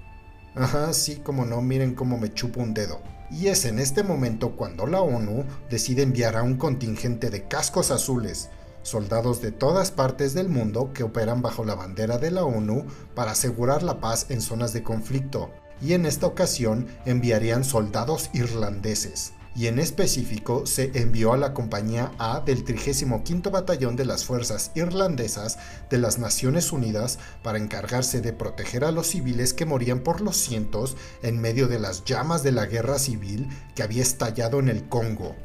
Ajá, 0.55 0.93
sí, 0.93 1.23
como 1.25 1.47
no, 1.47 1.63
miren 1.63 1.95
cómo 1.95 2.19
me 2.19 2.35
chupo 2.35 2.61
un 2.61 2.75
dedo. 2.75 3.01
Y 3.33 3.49
es 3.49 3.65
en 3.65 3.79
este 3.79 4.03
momento 4.03 4.57
cuando 4.57 4.87
la 4.87 5.01
ONU 5.01 5.45
decide 5.71 6.03
enviar 6.03 6.37
a 6.37 6.43
un 6.43 6.57
contingente 6.57 7.31
de 7.31 7.49
cascos 7.49 7.91
azules, 7.91 8.51
soldados 8.83 9.41
de 9.41 9.53
todas 9.53 9.91
partes 9.91 10.35
del 10.35 10.49
mundo 10.49 10.93
que 10.93 11.03
operan 11.03 11.41
bajo 11.41 11.65
la 11.65 11.75
bandera 11.75 12.19
de 12.19 12.31
la 12.31 12.45
ONU 12.45 12.85
para 13.15 13.33
asegurar 13.33 13.83
la 13.83 14.01
paz 14.01 14.27
en 14.29 14.43
zonas 14.43 14.73
de 14.73 14.83
conflicto, 14.83 15.51
y 15.81 15.95
en 15.95 16.07
esta 16.07 16.27
ocasión 16.27 16.87
enviarían 17.07 17.65
soldados 17.65 18.31
irlandeses 18.35 19.33
y 19.55 19.67
en 19.67 19.79
específico 19.79 20.67
se 20.67 20.91
envió 20.95 21.33
a 21.33 21.37
la 21.37 21.53
Compañía 21.53 22.13
A 22.19 22.41
del 22.41 22.65
35 22.65 23.51
Batallón 23.51 23.97
de 23.97 24.05
las 24.05 24.25
Fuerzas 24.25 24.71
Irlandesas 24.75 25.59
de 25.91 25.99
las 25.99 26.19
Naciones 26.19 26.73
Unidas 26.73 27.19
para 27.43 27.59
encargarse 27.59 28.21
de 28.21 28.33
proteger 28.33 28.85
a 28.85 28.93
los 28.93 29.09
civiles 29.09 29.53
que 29.53 29.67
morían 29.67 30.01
por 30.01 30.21
los 30.21 30.37
cientos 30.37 30.97
en 31.23 31.41
medio 31.41 31.69
de 31.69 31.79
las 31.79 32.05
llamas 32.05 32.43
de 32.43 32.53
la 32.53 32.67
guerra 32.67 32.99
civil 32.99 33.49
que 33.75 33.83
había 33.83 34.03
estallado 34.03 34.59
en 34.59 34.69
el 34.69 34.89
Congo. 34.89 35.37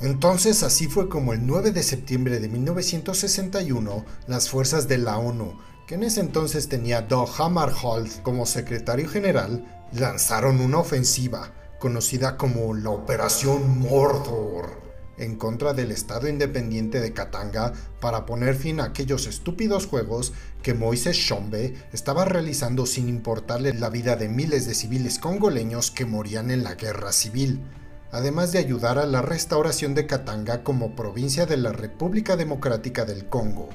Entonces 0.00 0.62
así 0.62 0.86
fue 0.86 1.08
como 1.08 1.32
el 1.32 1.46
9 1.46 1.72
de 1.72 1.82
septiembre 1.82 2.40
de 2.40 2.48
1961 2.48 4.04
las 4.26 4.48
fuerzas 4.48 4.88
de 4.88 4.98
la 4.98 5.18
ONU, 5.18 5.58
que 5.86 5.94
en 5.96 6.04
ese 6.04 6.20
entonces 6.20 6.68
tenía 6.68 7.02
Doug 7.02 7.28
Hammarskjöld 7.38 8.22
como 8.22 8.46
secretario 8.46 9.08
general, 9.08 9.64
lanzaron 9.92 10.60
una 10.60 10.78
ofensiva 10.78 11.52
conocida 11.82 12.36
como 12.36 12.74
la 12.74 12.90
Operación 12.90 13.80
Mordor, 13.80 14.80
en 15.18 15.34
contra 15.34 15.74
del 15.74 15.90
Estado 15.90 16.28
independiente 16.28 17.00
de 17.00 17.12
Katanga 17.12 17.72
para 18.00 18.24
poner 18.24 18.54
fin 18.54 18.78
a 18.78 18.84
aquellos 18.84 19.26
estúpidos 19.26 19.88
juegos 19.88 20.32
que 20.62 20.74
Moises 20.74 21.16
Shombe 21.16 21.74
estaba 21.92 22.24
realizando 22.24 22.86
sin 22.86 23.08
importarle 23.08 23.74
la 23.74 23.90
vida 23.90 24.14
de 24.14 24.28
miles 24.28 24.64
de 24.64 24.76
civiles 24.76 25.18
congoleños 25.18 25.90
que 25.90 26.06
morían 26.06 26.52
en 26.52 26.62
la 26.62 26.76
guerra 26.76 27.10
civil, 27.10 27.64
además 28.12 28.52
de 28.52 28.60
ayudar 28.60 28.98
a 28.98 29.04
la 29.06 29.20
restauración 29.20 29.96
de 29.96 30.06
Katanga 30.06 30.62
como 30.62 30.94
provincia 30.94 31.46
de 31.46 31.56
la 31.56 31.72
República 31.72 32.36
Democrática 32.36 33.04
del 33.04 33.28
Congo. 33.28 33.70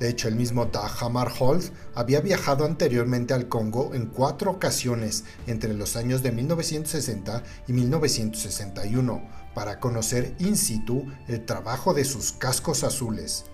De 0.00 0.08
hecho, 0.08 0.28
el 0.28 0.34
mismo 0.34 0.66
Dag 0.66 0.90
Hammarskjöld 1.00 1.70
había 1.94 2.20
viajado 2.20 2.64
anteriormente 2.64 3.32
al 3.32 3.48
Congo 3.48 3.94
en 3.94 4.06
cuatro 4.06 4.50
ocasiones 4.50 5.24
entre 5.46 5.72
los 5.72 5.96
años 5.96 6.22
de 6.22 6.32
1960 6.32 7.42
y 7.68 7.72
1961 7.72 9.22
para 9.54 9.78
conocer 9.78 10.34
in 10.40 10.56
situ 10.56 11.06
el 11.28 11.44
trabajo 11.44 11.94
de 11.94 12.04
sus 12.04 12.32
cascos 12.32 12.82
azules. 12.82 13.44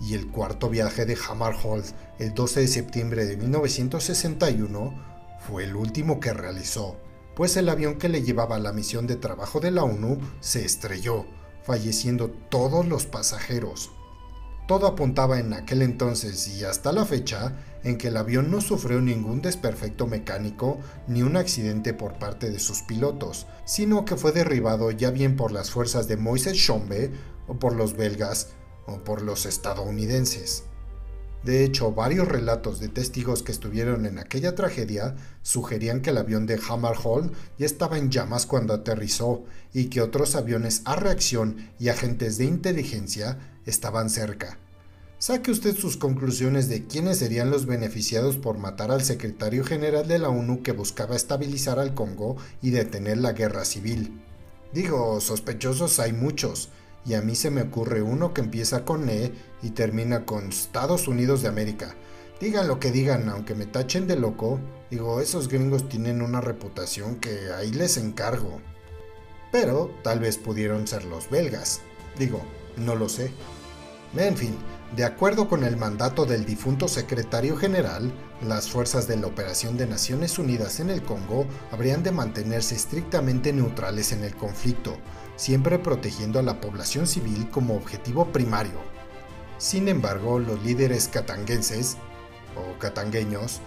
Y 0.00 0.14
el 0.14 0.28
cuarto 0.28 0.70
viaje 0.70 1.06
de 1.06 1.16
Hammarskjöld, 1.16 1.84
el 2.18 2.34
12 2.34 2.60
de 2.60 2.68
septiembre 2.68 3.24
de 3.26 3.36
1961, 3.36 4.94
fue 5.46 5.64
el 5.64 5.76
último 5.76 6.20
que 6.20 6.32
realizó, 6.32 6.96
pues 7.36 7.56
el 7.56 7.68
avión 7.68 7.96
que 7.96 8.08
le 8.08 8.22
llevaba 8.22 8.56
a 8.56 8.60
la 8.60 8.72
misión 8.72 9.06
de 9.06 9.16
trabajo 9.16 9.60
de 9.60 9.70
la 9.70 9.84
ONU 9.84 10.18
se 10.40 10.64
estrelló, 10.64 11.26
falleciendo 11.62 12.30
todos 12.30 12.86
los 12.86 13.06
pasajeros. 13.06 13.90
Todo 14.70 14.86
apuntaba 14.86 15.40
en 15.40 15.52
aquel 15.52 15.82
entonces 15.82 16.46
y 16.46 16.62
hasta 16.62 16.92
la 16.92 17.04
fecha 17.04 17.56
en 17.82 17.98
que 17.98 18.06
el 18.06 18.16
avión 18.16 18.52
no 18.52 18.60
sufrió 18.60 19.00
ningún 19.00 19.42
desperfecto 19.42 20.06
mecánico 20.06 20.78
ni 21.08 21.22
un 21.22 21.36
accidente 21.36 21.92
por 21.92 22.20
parte 22.20 22.50
de 22.50 22.60
sus 22.60 22.82
pilotos, 22.82 23.48
sino 23.64 24.04
que 24.04 24.16
fue 24.16 24.30
derribado 24.30 24.92
ya 24.92 25.10
bien 25.10 25.34
por 25.34 25.50
las 25.50 25.72
fuerzas 25.72 26.06
de 26.06 26.16
Moises 26.16 26.56
Chombe 26.56 27.10
o 27.48 27.58
por 27.58 27.74
los 27.74 27.96
belgas 27.96 28.50
o 28.86 29.02
por 29.02 29.22
los 29.22 29.44
estadounidenses. 29.44 30.62
De 31.42 31.64
hecho, 31.64 31.92
varios 31.92 32.28
relatos 32.28 32.80
de 32.80 32.88
testigos 32.88 33.42
que 33.42 33.52
estuvieron 33.52 34.04
en 34.04 34.18
aquella 34.18 34.54
tragedia 34.54 35.16
sugerían 35.42 36.02
que 36.02 36.10
el 36.10 36.18
avión 36.18 36.46
de 36.46 36.60
Hammerhall 36.68 37.32
ya 37.58 37.64
estaba 37.64 37.96
en 37.96 38.10
llamas 38.10 38.44
cuando 38.44 38.74
aterrizó 38.74 39.44
y 39.72 39.86
que 39.86 40.02
otros 40.02 40.36
aviones 40.36 40.82
a 40.84 40.96
reacción 40.96 41.70
y 41.78 41.88
agentes 41.88 42.36
de 42.36 42.44
inteligencia 42.44 43.38
estaban 43.64 44.10
cerca. 44.10 44.58
Saque 45.18 45.50
usted 45.50 45.76
sus 45.76 45.96
conclusiones 45.96 46.68
de 46.68 46.86
quiénes 46.86 47.18
serían 47.18 47.50
los 47.50 47.66
beneficiados 47.66 48.36
por 48.36 48.58
matar 48.58 48.90
al 48.90 49.02
secretario 49.02 49.64
general 49.64 50.08
de 50.08 50.18
la 50.18 50.30
ONU 50.30 50.62
que 50.62 50.72
buscaba 50.72 51.16
estabilizar 51.16 51.78
al 51.78 51.94
Congo 51.94 52.36
y 52.62 52.70
detener 52.70 53.18
la 53.18 53.32
guerra 53.32 53.64
civil. 53.66 54.22
Digo, 54.72 55.20
sospechosos 55.20 55.98
hay 56.00 56.12
muchos, 56.12 56.70
y 57.04 57.14
a 57.14 57.22
mí 57.22 57.34
se 57.34 57.50
me 57.50 57.62
ocurre 57.62 58.02
uno 58.02 58.34
que 58.34 58.40
empieza 58.40 58.84
con 58.84 59.08
E 59.08 59.32
y 59.62 59.70
termina 59.70 60.24
con 60.26 60.48
Estados 60.48 61.08
Unidos 61.08 61.42
de 61.42 61.48
América. 61.48 61.94
Digan 62.40 62.68
lo 62.68 62.80
que 62.80 62.90
digan, 62.90 63.28
aunque 63.28 63.54
me 63.54 63.66
tachen 63.66 64.06
de 64.06 64.16
loco, 64.16 64.60
digo, 64.90 65.20
esos 65.20 65.48
gringos 65.48 65.88
tienen 65.88 66.22
una 66.22 66.40
reputación 66.40 67.16
que 67.16 67.52
ahí 67.52 67.70
les 67.70 67.96
encargo. 67.96 68.60
Pero 69.52 69.90
tal 70.02 70.20
vez 70.20 70.38
pudieron 70.38 70.86
ser 70.86 71.04
los 71.04 71.28
belgas. 71.28 71.80
Digo, 72.18 72.40
no 72.76 72.94
lo 72.94 73.08
sé. 73.08 73.30
En 74.16 74.36
fin, 74.36 74.56
de 74.96 75.04
acuerdo 75.04 75.48
con 75.48 75.62
el 75.62 75.76
mandato 75.76 76.26
del 76.26 76.44
difunto 76.44 76.88
secretario 76.88 77.56
general, 77.56 78.10
las 78.42 78.68
fuerzas 78.68 79.06
de 79.06 79.16
la 79.16 79.28
Operación 79.28 79.76
de 79.76 79.86
Naciones 79.86 80.38
Unidas 80.38 80.80
en 80.80 80.90
el 80.90 81.02
Congo 81.02 81.46
habrían 81.70 82.02
de 82.02 82.10
mantenerse 82.10 82.74
estrictamente 82.74 83.52
neutrales 83.52 84.12
en 84.12 84.24
el 84.24 84.34
conflicto, 84.34 84.96
siempre 85.40 85.78
protegiendo 85.78 86.38
a 86.38 86.42
la 86.42 86.60
población 86.60 87.06
civil 87.06 87.48
como 87.50 87.74
objetivo 87.74 88.26
primario. 88.26 88.78
Sin 89.56 89.88
embargo, 89.88 90.38
los 90.38 90.62
líderes 90.62 91.08
catanguenses, 91.08 91.96
o 92.56 92.78
catangueños, 92.78 93.62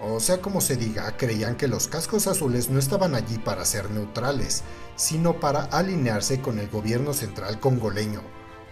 o 0.00 0.20
sea 0.20 0.40
como 0.40 0.60
se 0.60 0.76
diga, 0.76 1.16
creían 1.16 1.56
que 1.56 1.66
los 1.66 1.88
cascos 1.88 2.28
azules 2.28 2.70
no 2.70 2.78
estaban 2.78 3.16
allí 3.16 3.36
para 3.38 3.64
ser 3.64 3.90
neutrales, 3.90 4.62
sino 4.94 5.40
para 5.40 5.64
alinearse 5.64 6.40
con 6.40 6.60
el 6.60 6.68
gobierno 6.68 7.12
central 7.12 7.58
congoleño, 7.58 8.22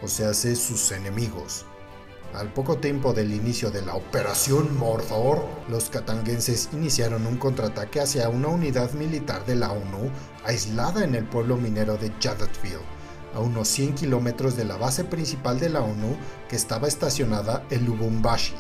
o 0.01 0.07
sea, 0.07 0.33
sus 0.33 0.93
enemigos. 0.93 1.67
Al 2.37 2.53
poco 2.53 2.77
tiempo 2.77 3.15
del 3.15 3.33
inicio 3.33 3.71
de 3.71 3.81
la 3.81 3.95
Operación 3.95 4.77
Mordor, 4.77 5.47
los 5.71 5.89
catanguenses 5.89 6.69
iniciaron 6.75 7.27
un 7.27 7.39
contraataque 7.39 7.99
hacia 7.99 8.29
una 8.29 8.49
unidad 8.49 8.93
militar 8.93 9.47
de 9.47 9.57
la 9.57 9.73
ONU 9.73 10.11
aislada 10.45 11.03
en 11.03 11.15
el 11.15 11.25
pueblo 11.25 11.57
minero 11.57 11.97
de 11.97 12.13
Jadotfield, 12.21 12.83
a 13.35 13.41
unos 13.41 13.69
100 13.69 13.95
kilómetros 13.95 14.55
de 14.55 14.67
la 14.67 14.77
base 14.77 15.03
principal 15.03 15.59
de 15.59 15.71
la 15.71 15.81
ONU 15.81 16.15
que 16.47 16.57
estaba 16.57 16.89
estacionada 16.89 17.65
en 17.71 17.87
Lubumbashi. 17.87 18.53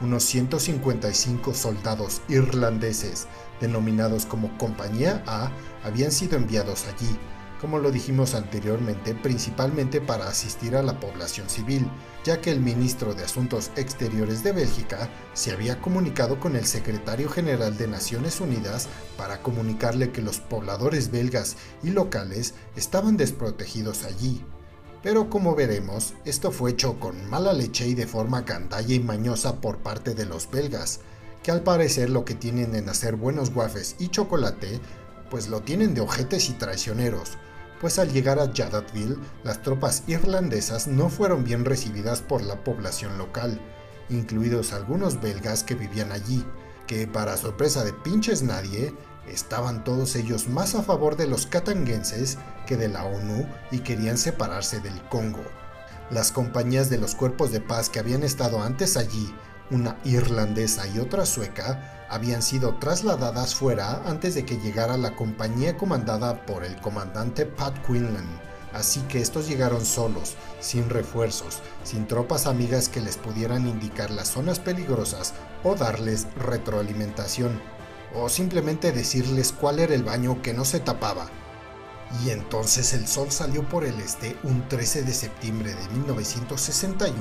Unos 0.00 0.24
155 0.24 1.54
soldados 1.54 2.22
irlandeses, 2.28 3.28
denominados 3.60 4.26
como 4.26 4.58
Compañía 4.58 5.22
A, 5.24 5.52
habían 5.84 6.10
sido 6.10 6.36
enviados 6.36 6.86
allí, 6.88 7.16
como 7.60 7.78
lo 7.78 7.90
dijimos 7.90 8.34
anteriormente, 8.34 9.14
principalmente 9.14 10.00
para 10.00 10.28
asistir 10.28 10.76
a 10.76 10.82
la 10.82 11.00
población 11.00 11.48
civil, 11.48 11.90
ya 12.24 12.40
que 12.40 12.50
el 12.50 12.60
ministro 12.60 13.14
de 13.14 13.24
Asuntos 13.24 13.70
Exteriores 13.76 14.42
de 14.44 14.52
Bélgica 14.52 15.08
se 15.34 15.52
había 15.52 15.80
comunicado 15.80 16.38
con 16.38 16.56
el 16.56 16.66
secretario 16.66 17.28
general 17.28 17.76
de 17.76 17.88
Naciones 17.88 18.40
Unidas 18.40 18.88
para 19.16 19.42
comunicarle 19.42 20.12
que 20.12 20.22
los 20.22 20.38
pobladores 20.38 21.10
belgas 21.10 21.56
y 21.82 21.90
locales 21.90 22.54
estaban 22.76 23.16
desprotegidos 23.16 24.04
allí. 24.04 24.44
Pero 25.02 25.30
como 25.30 25.54
veremos, 25.54 26.14
esto 26.24 26.50
fue 26.50 26.72
hecho 26.72 26.98
con 26.98 27.28
mala 27.30 27.52
leche 27.52 27.86
y 27.86 27.94
de 27.94 28.06
forma 28.06 28.42
gandalla 28.42 28.94
y 28.94 29.00
mañosa 29.00 29.60
por 29.60 29.78
parte 29.78 30.14
de 30.14 30.26
los 30.26 30.50
belgas, 30.50 31.00
que 31.42 31.52
al 31.52 31.62
parecer 31.62 32.10
lo 32.10 32.24
que 32.24 32.34
tienen 32.34 32.74
en 32.74 32.88
hacer 32.88 33.14
buenos 33.16 33.54
guafes 33.54 33.94
y 33.98 34.08
chocolate, 34.08 34.80
pues 35.30 35.48
lo 35.48 35.60
tienen 35.60 35.94
de 35.94 36.00
ojetes 36.00 36.50
y 36.50 36.54
traicioneros, 36.54 37.38
pues 37.80 37.98
al 37.98 38.12
llegar 38.12 38.38
a 38.38 38.50
Jadatville, 38.52 39.18
las 39.44 39.62
tropas 39.62 40.02
irlandesas 40.06 40.86
no 40.86 41.08
fueron 41.08 41.44
bien 41.44 41.64
recibidas 41.64 42.20
por 42.20 42.42
la 42.42 42.64
población 42.64 43.18
local, 43.18 43.60
incluidos 44.08 44.72
algunos 44.72 45.20
belgas 45.20 45.64
que 45.64 45.74
vivían 45.74 46.12
allí, 46.12 46.44
que 46.86 47.06
para 47.06 47.36
sorpresa 47.36 47.84
de 47.84 47.92
pinches 47.92 48.42
nadie, 48.42 48.94
Estaban 49.28 49.84
todos 49.84 50.16
ellos 50.16 50.48
más 50.48 50.74
a 50.74 50.82
favor 50.82 51.16
de 51.16 51.26
los 51.26 51.46
katanguenses 51.46 52.38
que 52.66 52.76
de 52.76 52.88
la 52.88 53.04
ONU 53.04 53.46
y 53.70 53.80
querían 53.80 54.16
separarse 54.16 54.80
del 54.80 55.02
Congo. 55.08 55.44
Las 56.10 56.32
compañías 56.32 56.88
de 56.88 56.96
los 56.96 57.14
cuerpos 57.14 57.52
de 57.52 57.60
paz 57.60 57.90
que 57.90 57.98
habían 57.98 58.22
estado 58.22 58.62
antes 58.62 58.96
allí, 58.96 59.34
una 59.70 59.96
irlandesa 60.04 60.86
y 60.86 60.98
otra 60.98 61.26
sueca, 61.26 62.06
habían 62.08 62.42
sido 62.42 62.76
trasladadas 62.76 63.54
fuera 63.54 64.02
antes 64.06 64.34
de 64.34 64.44
que 64.44 64.58
llegara 64.58 64.96
la 64.96 65.14
compañía 65.14 65.76
comandada 65.76 66.46
por 66.46 66.64
el 66.64 66.76
comandante 66.80 67.46
Pat 67.46 67.74
Quinlan. 67.86 68.26
Así 68.72 69.00
que 69.02 69.20
estos 69.20 69.48
llegaron 69.48 69.84
solos, 69.84 70.36
sin 70.60 70.90
refuerzos, 70.90 71.60
sin 71.84 72.06
tropas 72.06 72.46
amigas 72.46 72.88
que 72.88 73.00
les 73.00 73.16
pudieran 73.16 73.66
indicar 73.66 74.10
las 74.10 74.28
zonas 74.28 74.58
peligrosas 74.58 75.34
o 75.64 75.74
darles 75.74 76.26
retroalimentación, 76.36 77.60
o 78.14 78.28
simplemente 78.28 78.92
decirles 78.92 79.52
cuál 79.52 79.78
era 79.78 79.94
el 79.94 80.02
baño 80.02 80.42
que 80.42 80.52
no 80.52 80.64
se 80.64 80.80
tapaba. 80.80 81.28
Y 82.22 82.30
entonces 82.30 82.94
el 82.94 83.06
sol 83.06 83.30
salió 83.30 83.68
por 83.68 83.84
el 83.84 84.00
este 84.00 84.36
un 84.42 84.66
13 84.68 85.02
de 85.02 85.12
septiembre 85.12 85.74
de 85.74 85.88
1961 85.90 87.16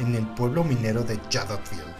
en 0.00 0.14
el 0.14 0.26
pueblo 0.34 0.64
minero 0.64 1.04
de 1.04 1.20
Jaddotville. 1.30 1.94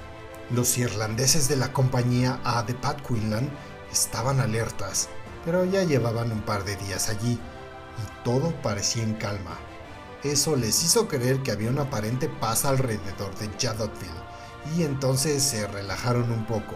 Los 0.50 0.76
irlandeses 0.78 1.48
de 1.48 1.56
la 1.56 1.72
compañía 1.72 2.40
A 2.44 2.62
de 2.62 2.74
Pat 2.74 3.00
Quinlan 3.06 3.48
estaban 3.92 4.40
alertas, 4.40 5.08
pero 5.44 5.64
ya 5.64 5.84
llevaban 5.84 6.32
un 6.32 6.42
par 6.42 6.64
de 6.64 6.76
días 6.76 7.08
allí 7.08 7.32
y 7.32 8.24
todo 8.24 8.50
parecía 8.60 9.04
en 9.04 9.14
calma. 9.14 9.56
Eso 10.24 10.56
les 10.56 10.82
hizo 10.82 11.06
creer 11.06 11.42
que 11.42 11.52
había 11.52 11.70
una 11.70 11.82
aparente 11.82 12.28
paz 12.28 12.64
alrededor 12.64 13.36
de 13.38 13.48
Jaddotville 13.58 14.26
y 14.76 14.82
entonces 14.82 15.42
se 15.42 15.66
relajaron 15.68 16.30
un 16.32 16.44
poco. 16.46 16.74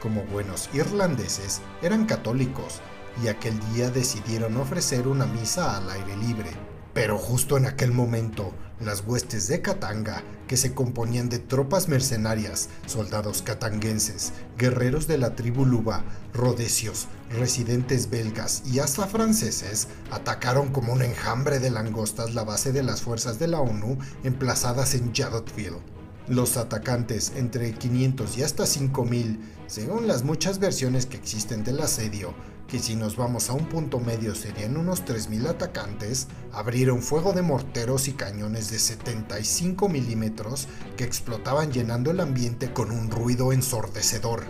Como 0.00 0.24
buenos 0.24 0.68
irlandeses, 0.72 1.60
eran 1.82 2.06
católicos 2.06 2.80
y 3.22 3.28
aquel 3.28 3.58
día 3.72 3.90
decidieron 3.90 4.56
ofrecer 4.56 5.08
una 5.08 5.26
misa 5.26 5.76
al 5.76 5.90
aire 5.90 6.16
libre. 6.16 6.50
Pero 6.94 7.18
justo 7.18 7.56
en 7.56 7.66
aquel 7.66 7.92
momento, 7.92 8.52
las 8.80 9.04
huestes 9.06 9.48
de 9.48 9.60
Katanga, 9.60 10.22
que 10.46 10.56
se 10.56 10.74
componían 10.74 11.28
de 11.28 11.38
tropas 11.38 11.88
mercenarias, 11.88 12.68
soldados 12.86 13.42
katanguenses, 13.42 14.32
guerreros 14.56 15.06
de 15.06 15.18
la 15.18 15.34
tribu 15.34 15.64
Luba, 15.64 16.04
rodesios, 16.32 17.06
residentes 17.30 18.10
belgas 18.10 18.62
y 18.66 18.78
hasta 18.78 19.06
franceses, 19.06 19.88
atacaron 20.10 20.68
como 20.68 20.92
un 20.92 21.02
enjambre 21.02 21.58
de 21.58 21.70
langostas 21.70 22.34
la 22.34 22.44
base 22.44 22.72
de 22.72 22.82
las 22.82 23.02
fuerzas 23.02 23.38
de 23.38 23.48
la 23.48 23.60
ONU 23.60 23.98
emplazadas 24.24 24.94
en 24.94 25.12
Jaddotville. 25.12 25.97
Los 26.28 26.58
atacantes, 26.58 27.32
entre 27.36 27.72
500 27.72 28.36
y 28.36 28.42
hasta 28.42 28.66
5000, 28.66 29.40
según 29.66 30.06
las 30.06 30.24
muchas 30.24 30.58
versiones 30.58 31.06
que 31.06 31.16
existen 31.16 31.64
del 31.64 31.80
asedio, 31.80 32.34
que 32.66 32.78
si 32.78 32.96
nos 32.96 33.16
vamos 33.16 33.48
a 33.48 33.54
un 33.54 33.64
punto 33.64 33.98
medio 33.98 34.34
serían 34.34 34.76
unos 34.76 35.06
3.000 35.06 35.48
atacantes, 35.48 36.28
abrieron 36.52 37.00
fuego 37.00 37.32
de 37.32 37.40
morteros 37.40 38.08
y 38.08 38.12
cañones 38.12 38.70
de 38.70 38.78
75 38.78 39.88
milímetros 39.88 40.68
que 40.98 41.04
explotaban 41.04 41.72
llenando 41.72 42.10
el 42.10 42.20
ambiente 42.20 42.74
con 42.74 42.90
un 42.90 43.10
ruido 43.10 43.54
ensordecedor 43.54 44.44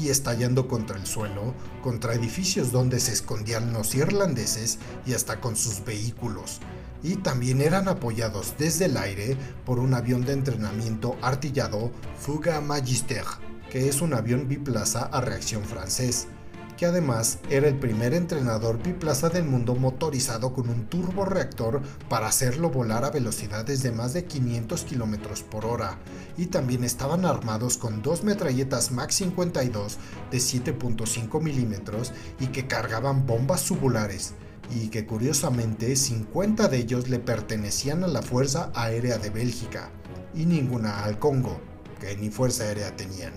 y 0.00 0.10
estallando 0.10 0.68
contra 0.68 0.96
el 0.96 1.06
suelo, 1.06 1.54
contra 1.82 2.14
edificios 2.14 2.70
donde 2.70 3.00
se 3.00 3.12
escondían 3.12 3.72
los 3.72 3.96
irlandeses 3.96 4.78
y 5.04 5.14
hasta 5.14 5.40
con 5.40 5.56
sus 5.56 5.84
vehículos. 5.84 6.60
Y 7.02 7.16
también 7.16 7.60
eran 7.60 7.88
apoyados 7.88 8.54
desde 8.58 8.86
el 8.86 8.96
aire 8.96 9.36
por 9.64 9.78
un 9.78 9.94
avión 9.94 10.24
de 10.24 10.32
entrenamiento 10.32 11.16
artillado 11.22 11.90
Fuga 12.18 12.60
Magister, 12.60 13.24
que 13.70 13.88
es 13.88 14.00
un 14.00 14.14
avión 14.14 14.48
biplaza 14.48 15.04
a 15.04 15.20
reacción 15.20 15.64
francés 15.64 16.28
que 16.76 16.86
además 16.86 17.38
era 17.50 17.68
el 17.68 17.76
primer 17.76 18.14
entrenador 18.14 18.82
biplaza 18.82 19.28
del 19.28 19.44
mundo 19.44 19.74
motorizado 19.74 20.52
con 20.52 20.68
un 20.68 20.86
turboreactor 20.86 21.80
para 22.08 22.28
hacerlo 22.28 22.70
volar 22.70 23.04
a 23.04 23.10
velocidades 23.10 23.82
de 23.82 23.92
más 23.92 24.12
de 24.12 24.24
500 24.24 24.84
km 24.84 25.42
por 25.44 25.64
hora, 25.64 25.98
y 26.36 26.46
también 26.46 26.84
estaban 26.84 27.24
armados 27.24 27.78
con 27.78 28.02
dos 28.02 28.24
metralletas 28.24 28.92
Max 28.92 29.16
52 29.16 29.98
de 30.30 30.38
7.5 30.38 31.40
milímetros 31.40 32.12
y 32.38 32.48
que 32.48 32.66
cargaban 32.66 33.26
bombas 33.26 33.62
subulares, 33.62 34.34
y 34.70 34.88
que 34.88 35.06
curiosamente 35.06 35.94
50 35.96 36.68
de 36.68 36.78
ellos 36.78 37.08
le 37.08 37.18
pertenecían 37.18 38.04
a 38.04 38.08
la 38.08 38.22
Fuerza 38.22 38.70
Aérea 38.74 39.18
de 39.18 39.30
Bélgica, 39.30 39.90
y 40.34 40.46
ninguna 40.46 41.04
al 41.04 41.18
Congo, 41.18 41.60
que 42.00 42.16
ni 42.16 42.30
Fuerza 42.30 42.64
Aérea 42.64 42.94
tenían. 42.96 43.32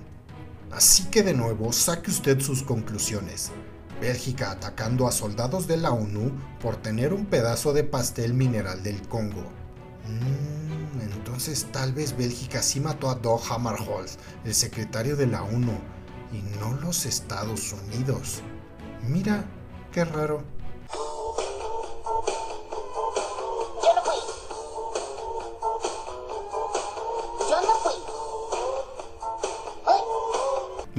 Así 0.71 1.05
que 1.05 1.23
de 1.23 1.33
nuevo 1.33 1.71
saque 1.73 2.11
usted 2.11 2.39
sus 2.39 2.63
conclusiones. 2.63 3.51
Bélgica 3.99 4.51
atacando 4.51 5.07
a 5.07 5.11
soldados 5.11 5.67
de 5.67 5.77
la 5.77 5.91
ONU 5.91 6.31
por 6.61 6.77
tener 6.77 7.13
un 7.13 7.25
pedazo 7.25 7.73
de 7.73 7.83
pastel 7.83 8.33
mineral 8.33 8.81
del 8.83 9.01
Congo. 9.07 9.43
Mm, 10.07 11.01
entonces 11.01 11.67
tal 11.71 11.93
vez 11.93 12.15
Bélgica 12.15 12.61
sí 12.61 12.79
mató 12.79 13.09
a 13.09 13.15
Doug 13.15 13.41
Hammarskjöld, 13.49 14.09
el 14.45 14.53
secretario 14.53 15.15
de 15.15 15.27
la 15.27 15.43
ONU, 15.43 15.77
y 16.31 16.41
no 16.59 16.73
los 16.81 17.05
Estados 17.05 17.73
Unidos. 17.73 18.41
Mira, 19.07 19.45
qué 19.91 20.05
raro. 20.05 20.43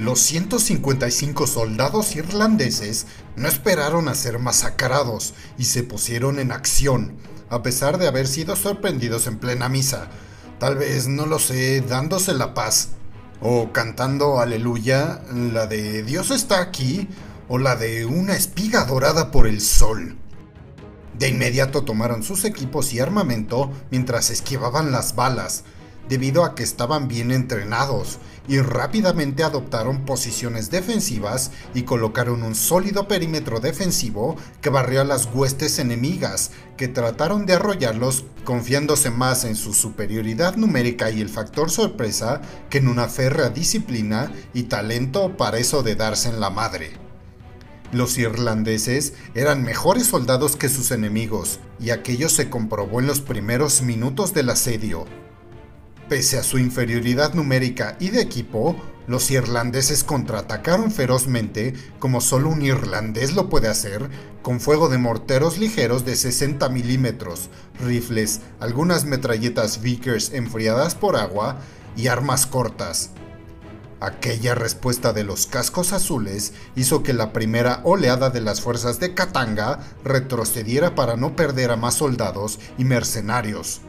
Los 0.01 0.21
155 0.21 1.47
soldados 1.47 2.17
irlandeses 2.17 3.07
no 3.37 3.49
esperaron 3.49 4.09
a 4.09 4.15
ser 4.15 4.39
masacrados 4.39 5.35
y 5.59 5.65
se 5.65 5.83
pusieron 5.83 6.39
en 6.39 6.53
acción, 6.53 7.19
a 7.51 7.63
pesar 7.63 7.99
de 7.99 8.09
haber 8.09 8.27
sido 8.27 8.57
sorprendidos 8.57 9.27
en 9.27 9.37
plena 9.37 9.69
misa. 9.69 10.09
Tal 10.59 10.77
vez, 10.77 11.07
no 11.07 11.27
lo 11.27 11.39
sé, 11.39 11.83
dándose 11.83 12.33
la 12.33 12.55
paz. 12.55 12.93
O 13.43 13.73
cantando 13.73 14.41
aleluya, 14.41 15.21
la 15.35 15.67
de 15.67 16.03
Dios 16.03 16.31
está 16.31 16.63
aquí, 16.63 17.07
o 17.47 17.59
la 17.59 17.77
de 17.77 18.07
una 18.07 18.35
espiga 18.35 18.87
dorada 18.87 19.31
por 19.31 19.47
el 19.47 19.61
sol. 19.61 20.17
De 21.19 21.29
inmediato 21.29 21.83
tomaron 21.83 22.23
sus 22.23 22.47
equipos 22.47 22.95
y 22.95 23.01
armamento 23.01 23.71
mientras 23.91 24.31
esquivaban 24.31 24.93
las 24.93 25.15
balas, 25.15 25.65
debido 26.09 26.45
a 26.45 26.55
que 26.55 26.63
estaban 26.63 27.09
bien 27.09 27.31
entrenados 27.31 28.19
y 28.49 28.59
rápidamente 28.61 29.45
adoptaron 29.45 30.05
posiciones 30.05 30.71
defensivas 30.71 31.53
y 31.73 31.83
colocaron 31.83 32.43
un 32.43 32.55
sólido 32.55 33.07
perímetro 33.07 33.61
defensivo 33.61 34.37
que 34.61 34.71
barrió 34.71 35.03
a 35.03 35.05
las 35.05 35.29
huestes 35.33 35.79
enemigas, 35.79 36.51
que 36.77 36.89
trataron 36.89 37.47
de 37.47 37.55
arrollarlos 37.55 38.25
confiándose 38.45 39.11
más 39.11 39.45
en 39.45 39.55
su 39.55 39.73
superioridad 39.73 40.57
numérica 40.57 41.11
y 41.11 41.21
el 41.21 41.29
factor 41.29 41.71
sorpresa 41.71 42.41
que 42.71 42.79
en 42.79 42.89
una 42.89 43.07
férrea 43.09 43.51
disciplina 43.51 44.33
y 44.53 44.65
talento 44.65 45.37
para 45.37 45.59
eso 45.59 45.83
de 45.83 45.95
darse 45.95 46.29
en 46.29 46.41
la 46.41 46.51
madre. 46.51 46.93
Los 47.93 48.19
irlandeses 48.19 49.15
eran 49.35 49.65
mejores 49.65 50.07
soldados 50.07 50.55
que 50.55 50.69
sus 50.69 50.93
enemigos, 50.93 51.59
y 51.81 51.91
aquello 51.91 52.29
se 52.29 52.49
comprobó 52.49 53.01
en 53.01 53.09
los 53.09 53.21
primeros 53.21 53.83
minutos 53.83 54.33
del 54.33 54.51
asedio, 54.51 55.07
Pese 56.11 56.39
a 56.39 56.43
su 56.43 56.59
inferioridad 56.59 57.35
numérica 57.35 57.97
y 58.01 58.09
de 58.09 58.21
equipo, 58.21 58.75
los 59.07 59.31
irlandeses 59.31 60.03
contraatacaron 60.03 60.91
ferozmente, 60.91 61.73
como 62.01 62.21
solo 62.21 62.49
un 62.49 62.63
irlandés 62.63 63.37
lo 63.37 63.49
puede 63.49 63.69
hacer, 63.69 64.11
con 64.43 64.59
fuego 64.59 64.89
de 64.89 64.99
morteros 64.99 65.59
ligeros 65.59 66.05
de 66.05 66.17
60 66.17 66.69
milímetros, 66.69 67.49
rifles, 67.79 68.41
algunas 68.59 69.05
metralletas 69.05 69.83
Vickers 69.83 70.33
enfriadas 70.33 70.97
por 70.97 71.15
agua 71.15 71.61
y 71.97 72.09
armas 72.09 72.45
cortas. 72.45 73.11
Aquella 74.01 74.57
respuesta 74.57 75.13
de 75.13 75.23
los 75.23 75.47
cascos 75.47 75.93
azules 75.93 76.55
hizo 76.75 77.05
que 77.05 77.13
la 77.13 77.33
primera 77.33 77.83
oleada 77.85 78.31
de 78.31 78.41
las 78.41 78.61
fuerzas 78.61 78.99
de 78.99 79.15
Katanga 79.15 79.79
retrocediera 80.03 80.97
para 80.97 81.15
no 81.15 81.37
perder 81.37 81.71
a 81.71 81.77
más 81.77 81.95
soldados 81.95 82.59
y 82.79 82.85
mercenarios. 82.85 83.83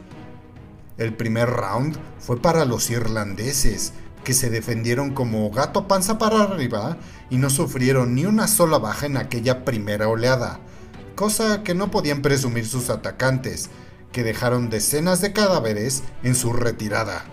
El 0.98 1.14
primer 1.14 1.48
round 1.48 1.96
fue 2.18 2.40
para 2.40 2.64
los 2.64 2.90
irlandeses, 2.90 3.94
que 4.24 4.34
se 4.34 4.50
defendieron 4.50 5.14
como 5.14 5.50
gato 5.50 5.88
panza 5.88 6.18
para 6.18 6.42
arriba 6.42 6.98
y 7.30 7.38
no 7.38 7.50
sufrieron 7.50 8.14
ni 8.14 8.24
una 8.24 8.46
sola 8.46 8.78
baja 8.78 9.06
en 9.06 9.16
aquella 9.16 9.64
primera 9.64 10.08
oleada, 10.08 10.60
cosa 11.16 11.62
que 11.62 11.74
no 11.74 11.90
podían 11.90 12.22
presumir 12.22 12.66
sus 12.66 12.90
atacantes, 12.90 13.70
que 14.12 14.22
dejaron 14.22 14.70
decenas 14.70 15.20
de 15.20 15.32
cadáveres 15.32 16.02
en 16.22 16.34
su 16.34 16.52
retirada. 16.52 17.24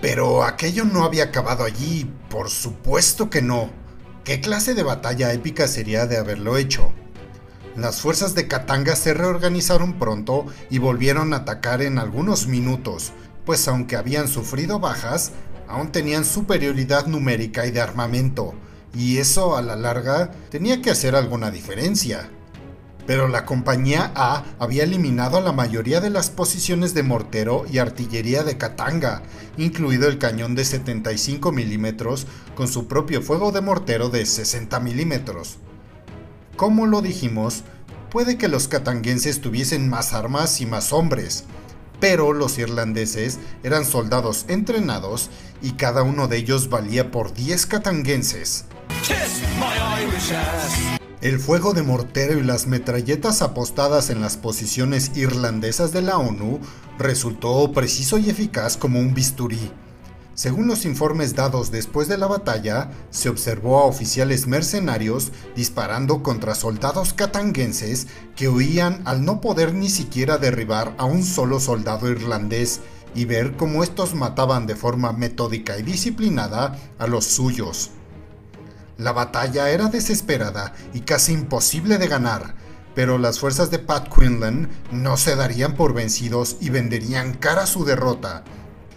Pero 0.00 0.44
aquello 0.44 0.84
no 0.84 1.04
había 1.04 1.24
acabado 1.24 1.64
allí, 1.64 2.10
por 2.30 2.48
supuesto 2.48 3.28
que 3.28 3.42
no. 3.42 3.70
¿Qué 4.24 4.40
clase 4.40 4.74
de 4.74 4.82
batalla 4.82 5.32
épica 5.32 5.68
sería 5.68 6.06
de 6.06 6.16
haberlo 6.16 6.56
hecho? 6.56 6.92
Las 7.76 8.00
fuerzas 8.00 8.34
de 8.34 8.48
Katanga 8.48 8.96
se 8.96 9.14
reorganizaron 9.14 9.98
pronto 9.98 10.46
y 10.70 10.78
volvieron 10.78 11.32
a 11.32 11.38
atacar 11.38 11.82
en 11.82 11.98
algunos 11.98 12.48
minutos, 12.48 13.12
pues 13.46 13.68
aunque 13.68 13.96
habían 13.96 14.26
sufrido 14.26 14.80
bajas, 14.80 15.30
aún 15.68 15.92
tenían 15.92 16.24
superioridad 16.24 17.06
numérica 17.06 17.66
y 17.66 17.70
de 17.70 17.80
armamento, 17.80 18.54
y 18.92 19.18
eso 19.18 19.56
a 19.56 19.62
la 19.62 19.76
larga 19.76 20.32
tenía 20.50 20.82
que 20.82 20.90
hacer 20.90 21.14
alguna 21.14 21.52
diferencia. 21.52 22.28
Pero 23.06 23.28
la 23.28 23.46
compañía 23.46 24.12
A 24.16 24.44
había 24.58 24.82
eliminado 24.82 25.38
a 25.38 25.40
la 25.40 25.52
mayoría 25.52 26.00
de 26.00 26.10
las 26.10 26.28
posiciones 26.28 26.92
de 26.92 27.04
mortero 27.04 27.64
y 27.70 27.78
artillería 27.78 28.42
de 28.42 28.58
Katanga, 28.58 29.22
incluido 29.56 30.08
el 30.08 30.18
cañón 30.18 30.56
de 30.56 30.64
75 30.64 31.52
milímetros 31.52 32.26
con 32.56 32.66
su 32.66 32.88
propio 32.88 33.22
fuego 33.22 33.52
de 33.52 33.60
mortero 33.60 34.08
de 34.10 34.26
60 34.26 34.78
milímetros. 34.80 35.58
Como 36.60 36.84
lo 36.84 37.00
dijimos, 37.00 37.62
puede 38.10 38.36
que 38.36 38.46
los 38.46 38.68
katanguenses 38.68 39.40
tuviesen 39.40 39.88
más 39.88 40.12
armas 40.12 40.60
y 40.60 40.66
más 40.66 40.92
hombres, 40.92 41.44
pero 42.00 42.34
los 42.34 42.58
irlandeses 42.58 43.38
eran 43.62 43.86
soldados 43.86 44.44
entrenados 44.46 45.30
y 45.62 45.70
cada 45.70 46.02
uno 46.02 46.28
de 46.28 46.36
ellos 46.36 46.68
valía 46.68 47.10
por 47.10 47.32
10 47.32 47.64
katanguenses. 47.64 48.66
El 51.22 51.38
fuego 51.38 51.72
de 51.72 51.82
mortero 51.82 52.38
y 52.38 52.42
las 52.42 52.66
metralletas 52.66 53.40
apostadas 53.40 54.10
en 54.10 54.20
las 54.20 54.36
posiciones 54.36 55.12
irlandesas 55.16 55.92
de 55.92 56.02
la 56.02 56.18
ONU 56.18 56.60
resultó 56.98 57.72
preciso 57.72 58.18
y 58.18 58.28
eficaz 58.28 58.76
como 58.76 59.00
un 59.00 59.14
bisturí. 59.14 59.72
Según 60.40 60.68
los 60.68 60.86
informes 60.86 61.34
dados 61.34 61.70
después 61.70 62.08
de 62.08 62.16
la 62.16 62.26
batalla, 62.26 62.90
se 63.10 63.28
observó 63.28 63.78
a 63.78 63.84
oficiales 63.84 64.46
mercenarios 64.46 65.32
disparando 65.54 66.22
contra 66.22 66.54
soldados 66.54 67.12
katanguenses 67.12 68.06
que 68.36 68.48
huían 68.48 69.02
al 69.04 69.22
no 69.22 69.42
poder 69.42 69.74
ni 69.74 69.90
siquiera 69.90 70.38
derribar 70.38 70.94
a 70.96 71.04
un 71.04 71.24
solo 71.24 71.60
soldado 71.60 72.08
irlandés 72.08 72.80
y 73.14 73.26
ver 73.26 73.54
cómo 73.58 73.84
estos 73.84 74.14
mataban 74.14 74.66
de 74.66 74.76
forma 74.76 75.12
metódica 75.12 75.76
y 75.76 75.82
disciplinada 75.82 76.74
a 76.98 77.06
los 77.06 77.26
suyos. 77.26 77.90
La 78.96 79.12
batalla 79.12 79.68
era 79.68 79.88
desesperada 79.88 80.72
y 80.94 81.00
casi 81.00 81.34
imposible 81.34 81.98
de 81.98 82.08
ganar, 82.08 82.54
pero 82.94 83.18
las 83.18 83.38
fuerzas 83.38 83.70
de 83.70 83.78
Pat 83.78 84.08
Quinlan 84.08 84.70
no 84.90 85.18
se 85.18 85.36
darían 85.36 85.74
por 85.74 85.92
vencidos 85.92 86.56
y 86.62 86.70
venderían 86.70 87.34
cara 87.34 87.66
su 87.66 87.84
derrota. 87.84 88.42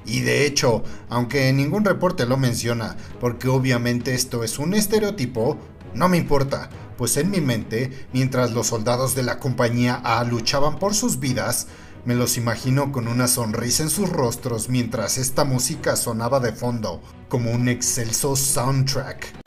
Y 0.05 0.21
de 0.21 0.45
hecho, 0.45 0.83
aunque 1.09 1.51
ningún 1.53 1.85
reporte 1.85 2.25
lo 2.25 2.37
menciona, 2.37 2.97
porque 3.19 3.47
obviamente 3.47 4.13
esto 4.13 4.43
es 4.43 4.59
un 4.59 4.73
estereotipo, 4.73 5.57
no 5.93 6.09
me 6.09 6.17
importa, 6.17 6.69
pues 6.97 7.17
en 7.17 7.29
mi 7.29 7.41
mente, 7.41 8.07
mientras 8.13 8.51
los 8.51 8.67
soldados 8.67 9.15
de 9.15 9.23
la 9.23 9.39
compañía 9.39 9.95
A 10.03 10.23
luchaban 10.23 10.79
por 10.79 10.93
sus 10.95 11.19
vidas, 11.19 11.67
me 12.05 12.15
los 12.15 12.37
imagino 12.37 12.91
con 12.91 13.07
una 13.07 13.27
sonrisa 13.27 13.83
en 13.83 13.89
sus 13.89 14.09
rostros 14.09 14.67
mientras 14.69 15.17
esta 15.17 15.45
música 15.45 15.95
sonaba 15.95 16.39
de 16.39 16.51
fondo, 16.51 17.01
como 17.29 17.51
un 17.51 17.69
excelso 17.69 18.35
soundtrack. 18.35 19.42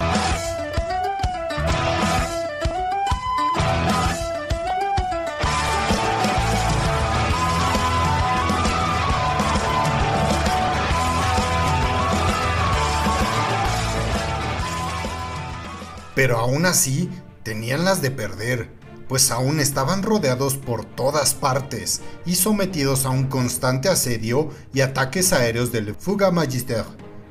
Pero 16.26 16.38
aún 16.38 16.66
así, 16.66 17.08
tenían 17.44 17.84
las 17.84 18.02
de 18.02 18.10
perder, 18.10 18.68
pues 19.08 19.30
aún 19.30 19.60
estaban 19.60 20.02
rodeados 20.02 20.56
por 20.56 20.84
todas 20.84 21.34
partes 21.34 22.00
y 22.24 22.34
sometidos 22.34 23.06
a 23.06 23.10
un 23.10 23.26
constante 23.26 23.88
asedio 23.88 24.50
y 24.74 24.80
ataques 24.80 25.32
aéreos 25.32 25.70
del 25.70 25.94
Fuga 25.94 26.32
Magister, 26.32 26.84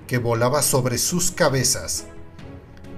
que 0.08 0.18
volaba 0.18 0.62
sobre 0.62 0.98
sus 0.98 1.30
cabezas. 1.30 2.06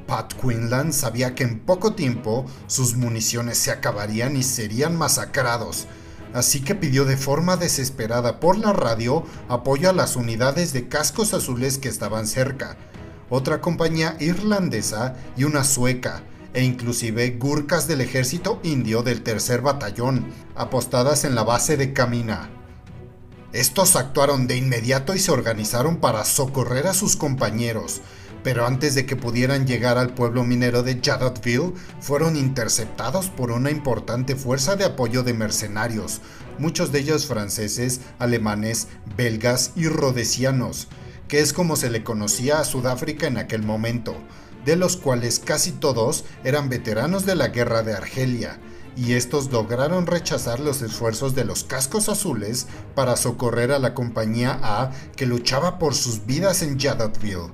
Pat 0.06 0.34
Quinlan 0.40 0.94
sabía 0.94 1.34
que 1.34 1.46
en 1.46 1.62
poco 1.62 1.94
tiempo 1.94 2.46
sus 2.68 2.96
municiones 2.96 3.58
se 3.58 3.72
acabarían 3.72 4.38
y 4.38 4.44
serían 4.44 4.96
masacrados, 4.96 5.88
así 6.32 6.62
que 6.62 6.76
pidió 6.76 7.06
de 7.06 7.18
forma 7.18 7.58
desesperada 7.58 8.40
por 8.40 8.60
la 8.60 8.72
radio 8.72 9.24
apoyo 9.50 9.90
a 9.90 9.94
las 9.94 10.16
unidades 10.16 10.74
de 10.74 10.90
cascos 10.90 11.34
azules 11.34 11.80
que 11.80 11.90
estaban 11.90 12.28
cerca, 12.28 12.78
otra 13.30 13.62
compañía 13.62 14.16
irlandesa 14.20 15.16
y 15.36 15.44
una 15.44 15.64
sueca, 15.64 16.24
e 16.54 16.64
inclusive 16.64 17.32
gurkas 17.32 17.88
del 17.88 18.02
ejército 18.02 18.60
indio 18.64 19.04
del 19.04 19.22
tercer 19.22 19.62
batallón, 19.62 20.32
apostadas 20.56 21.24
en 21.24 21.36
la 21.36 21.44
base 21.44 21.78
de 21.78 21.94
Camina. 21.94 22.50
Estos 23.54 23.96
actuaron 23.96 24.48
de 24.48 24.58
inmediato 24.58 25.16
y 25.16 25.20
se 25.20 25.32
organizaron 25.32 25.98
para 25.98 26.26
socorrer 26.26 26.88
a 26.88 26.94
sus 26.94 27.16
compañeros, 27.16 28.02
pero 28.44 28.66
antes 28.66 28.96
de 28.96 29.06
que 29.06 29.16
pudieran 29.16 29.68
llegar 29.68 29.98
al 29.98 30.14
pueblo 30.14 30.44
minero 30.44 30.84
de 30.84 31.02
Jadotville, 31.04 31.74
fueron 32.00 32.36
interceptados 32.36 33.28
por 33.28 33.52
una 33.52 33.72
importante 33.72 34.36
fuerza 34.36 34.76
de 34.76 34.86
apoyo 34.86 35.24
de 35.24 35.34
mercenarios, 35.34 36.22
muchos 36.60 36.92
de 36.92 37.00
ellos 37.00 37.26
franceses, 37.26 38.02
alemanes, 38.20 38.88
belgas 39.16 39.72
y 39.76 39.88
rodesianos, 39.88 40.88
que 41.28 41.40
es 41.40 41.54
como 41.54 41.76
se 41.76 41.90
le 41.90 42.04
conocía 42.04 42.60
a 42.60 42.66
Sudáfrica 42.66 43.28
en 43.28 43.38
aquel 43.38 43.64
momento, 43.64 44.16
de 44.66 44.76
los 44.76 44.98
cuales 44.98 45.40
casi 45.40 45.72
todos 45.72 46.26
eran 46.44 46.70
veteranos 46.70 47.26
de 47.26 47.36
la 47.36 47.50
guerra 47.50 47.84
de 47.84 47.94
Argelia, 47.94 48.60
y 48.96 49.14
estos 49.14 49.52
lograron 49.52 50.08
rechazar 50.08 50.60
los 50.60 50.82
esfuerzos 50.82 51.36
de 51.36 51.46
los 51.46 51.64
cascos 51.64 52.10
azules 52.10 52.68
para 52.96 53.16
socorrer 53.16 53.72
a 53.72 53.80
la 53.80 53.94
compañía 53.94 54.60
A 54.64 54.92
que 55.16 55.28
luchaba 55.28 55.78
por 55.78 55.94
sus 55.94 56.26
vidas 56.26 56.64
en 56.64 56.80
Jadotville. 56.80 57.52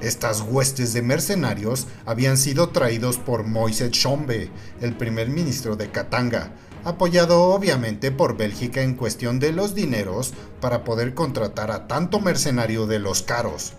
Estas 0.00 0.42
huestes 0.42 0.92
de 0.92 1.00
mercenarios 1.00 1.86
habían 2.04 2.36
sido 2.36 2.68
traídos 2.68 3.16
por 3.16 3.44
Moise 3.44 3.88
Tshombe, 3.88 4.50
el 4.82 4.94
primer 4.94 5.30
ministro 5.30 5.74
de 5.74 5.90
Katanga, 5.90 6.52
apoyado 6.86 7.42
obviamente 7.42 8.12
por 8.12 8.36
Bélgica 8.36 8.80
en 8.80 8.94
cuestión 8.94 9.40
de 9.40 9.50
los 9.50 9.74
dineros 9.74 10.32
para 10.60 10.84
poder 10.84 11.14
contratar 11.14 11.72
a 11.72 11.88
tanto 11.88 12.20
mercenario 12.20 12.86
de 12.86 13.00
los 13.00 13.22
caros. 13.22 13.72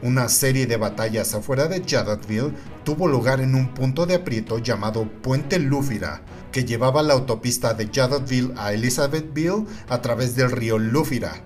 Una 0.00 0.28
serie 0.28 0.66
de 0.68 0.76
batallas 0.76 1.34
afuera 1.34 1.66
de 1.66 1.82
Jadotville 1.84 2.54
tuvo 2.84 3.08
lugar 3.08 3.40
en 3.40 3.56
un 3.56 3.74
punto 3.74 4.06
de 4.06 4.14
aprieto 4.14 4.58
llamado 4.58 5.08
Puente 5.22 5.58
Lúfira, 5.58 6.22
que 6.52 6.64
llevaba 6.64 7.02
la 7.02 7.14
autopista 7.14 7.74
de 7.74 7.88
Jadotville 7.92 8.54
a 8.56 8.72
Elizabethville 8.72 9.66
a 9.88 10.00
través 10.00 10.36
del 10.36 10.52
río 10.52 10.78
Lúfira. 10.78 11.42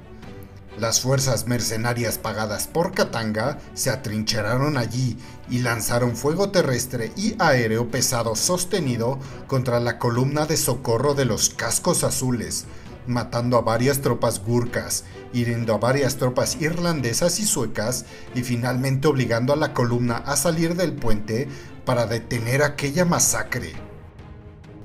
Las 0.79 1.01
fuerzas 1.01 1.47
mercenarias 1.47 2.17
pagadas 2.17 2.67
por 2.67 2.93
Katanga 2.93 3.59
se 3.75 3.91
atrincheraron 3.91 4.79
allí 4.79 5.19
y 5.51 5.59
lanzaron 5.59 6.17
fuego 6.17 6.51
terrestre 6.51 7.13
y 7.15 7.35
aéreo 7.39 7.91
pesado 7.91 8.35
sostenido 8.37 9.19
contra 9.47 9.81
la 9.81 9.99
columna 9.99 10.47
de 10.47 10.57
socorro 10.57 11.13
de 11.15 11.27
los 11.27 11.51
cascos 11.51 12.05
azules, 12.05 12.65
matando 13.07 13.59
a 13.59 13.61
varias 13.61 14.01
tropas 14.01 14.43
gurkas, 14.43 15.05
hiriendo 15.35 15.75
a 15.75 15.79
varias 15.79 16.17
tropas 16.17 16.57
irlandesas 16.59 17.39
y 17.39 17.45
suecas 17.45 18.07
y 18.35 18.43
finalmente 18.43 19.09
obligando 19.09 19.53
a 19.53 19.57
la 19.57 19.75
columna 19.75 20.17
a 20.17 20.37
salir 20.37 20.75
del 20.75 20.95
puente 20.95 21.49
para 21.85 22.07
detener 22.07 22.63
aquella 22.63 23.05
masacre. 23.05 23.92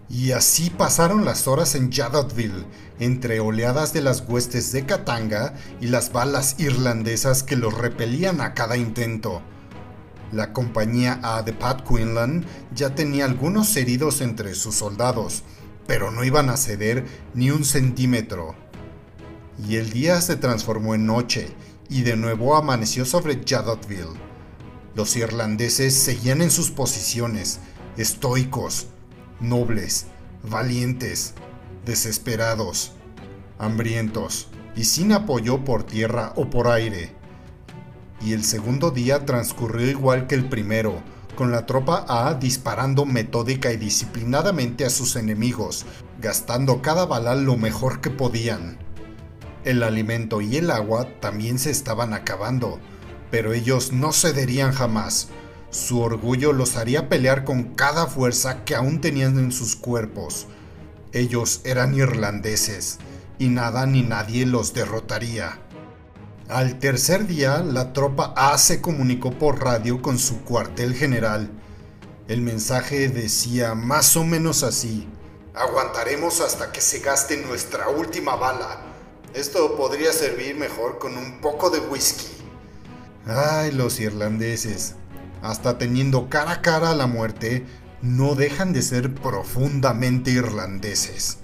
Y 0.10 0.32
así 0.32 0.70
pasaron 0.70 1.26
las 1.26 1.48
horas 1.48 1.76
en 1.76 1.92
Jadotville, 1.92 2.66
entre 3.00 3.42
oleadas 3.42 3.92
de 3.92 4.02
las 4.02 4.22
huestes 4.28 4.72
de 4.72 4.86
Katanga 4.86 5.54
y 5.82 5.88
las 5.88 6.14
balas 6.14 6.56
irlandesas 6.60 7.44
que 7.44 7.58
los 7.58 7.74
repelían 7.74 8.40
a 8.40 8.54
cada 8.54 8.78
intento. 8.78 9.42
La 10.32 10.54
compañía 10.54 11.20
A 11.24 11.42
de 11.42 11.54
Pat 11.54 11.88
Quinlan 11.88 12.46
ya 12.74 12.96
tenía 12.96 13.26
algunos 13.26 13.76
heridos 13.76 14.22
entre 14.22 14.56
sus 14.56 14.76
soldados, 14.76 15.44
pero 15.88 16.12
no 16.12 16.24
iban 16.24 16.50
a 16.50 16.58
ceder 16.58 17.06
ni 17.34 17.52
un 17.52 17.66
centímetro. 17.66 18.56
Y 19.68 19.76
el 19.76 19.90
día 19.90 20.22
se 20.22 20.36
transformó 20.36 20.96
en 20.96 21.06
noche 21.06 21.50
y 21.90 22.02
de 22.04 22.16
nuevo 22.16 22.56
amaneció 22.56 23.06
sobre 23.06 23.42
Jadotville. 23.46 24.20
Los 24.96 25.16
irlandeses 25.16 25.94
seguían 25.94 26.42
en 26.42 26.52
sus 26.52 26.72
posiciones, 26.72 27.60
estoicos, 27.98 28.88
nobles, 29.40 30.08
valientes, 30.44 31.34
desesperados, 31.86 32.94
hambrientos 33.60 34.50
y 34.76 34.86
sin 34.86 35.12
apoyo 35.12 35.64
por 35.64 35.84
tierra 35.84 36.34
o 36.36 36.50
por 36.50 36.68
aire. 36.68 37.12
Y 38.22 38.34
el 38.34 38.44
segundo 38.44 38.92
día 38.92 39.26
transcurrió 39.26 39.90
igual 39.90 40.28
que 40.28 40.36
el 40.36 40.50
primero, 40.50 41.02
con 41.36 41.52
la 41.52 41.66
tropa 41.66 42.06
A 42.08 42.34
disparando 42.34 43.06
metódica 43.06 43.72
y 43.72 43.78
disciplinadamente 43.78 44.86
a 44.86 44.90
sus 44.90 45.16
enemigos, 45.16 45.86
gastando 46.20 46.82
cada 46.82 47.06
bala 47.06 47.36
lo 47.36 47.58
mejor 47.58 48.02
que 48.02 48.10
podían. 48.10 48.80
El 49.64 49.84
alimento 49.84 50.42
y 50.42 50.58
el 50.58 50.72
agua 50.72 51.08
también 51.20 51.60
se 51.60 51.70
estaban 51.70 52.14
acabando, 52.14 52.80
pero 53.30 53.54
ellos 53.54 53.92
no 53.92 54.14
cederían 54.14 54.72
jamás. 54.72 55.30
Su 55.70 56.02
orgullo 56.02 56.54
los 56.54 56.78
haría 56.78 57.10
pelear 57.10 57.44
con 57.44 57.76
cada 57.76 58.08
fuerza 58.08 58.64
que 58.64 58.76
aún 58.76 59.02
tenían 59.02 59.38
en 59.38 59.52
sus 59.52 59.76
cuerpos. 59.76 60.48
Ellos 61.12 61.62
eran 61.66 61.94
irlandeses, 61.94 63.00
y 63.38 63.50
nada 63.50 63.86
ni 63.86 64.02
nadie 64.02 64.46
los 64.46 64.74
derrotaría. 64.74 65.60
Al 66.50 66.80
tercer 66.80 67.28
día, 67.28 67.60
la 67.60 67.92
tropa 67.92 68.34
A 68.38 68.58
se 68.58 68.80
comunicó 68.80 69.32
por 69.32 69.62
radio 69.62 70.02
con 70.02 70.18
su 70.18 70.44
cuartel 70.44 70.96
general. 70.96 71.52
El 72.30 72.42
mensaje 72.42 73.10
decía 73.10 73.76
más 73.76 74.16
o 74.16 74.24
menos 74.24 74.64
así. 74.64 75.08
Aguantaremos 75.54 76.40
hasta 76.40 76.72
que 76.72 76.80
se 76.80 77.00
gaste 77.00 77.38
nuestra 77.38 77.90
última 77.90 78.36
bala. 78.36 78.82
Esto 79.34 79.76
podría 79.76 80.14
servir 80.14 80.56
mejor 80.56 81.00
con 81.00 81.18
un 81.18 81.42
poco 81.42 81.70
de 81.70 81.80
whisky. 81.80 82.28
Ay, 83.26 83.72
los 83.72 84.00
irlandeses. 84.00 84.96
Hasta 85.42 85.78
teniendo 85.78 86.30
cara 86.30 86.52
a 86.52 86.62
cara 86.62 86.92
a 86.92 86.96
la 86.96 87.08
muerte, 87.08 87.66
no 88.02 88.36
dejan 88.36 88.74
de 88.74 88.82
ser 88.82 89.14
profundamente 89.14 90.32
irlandeses. 90.32 91.40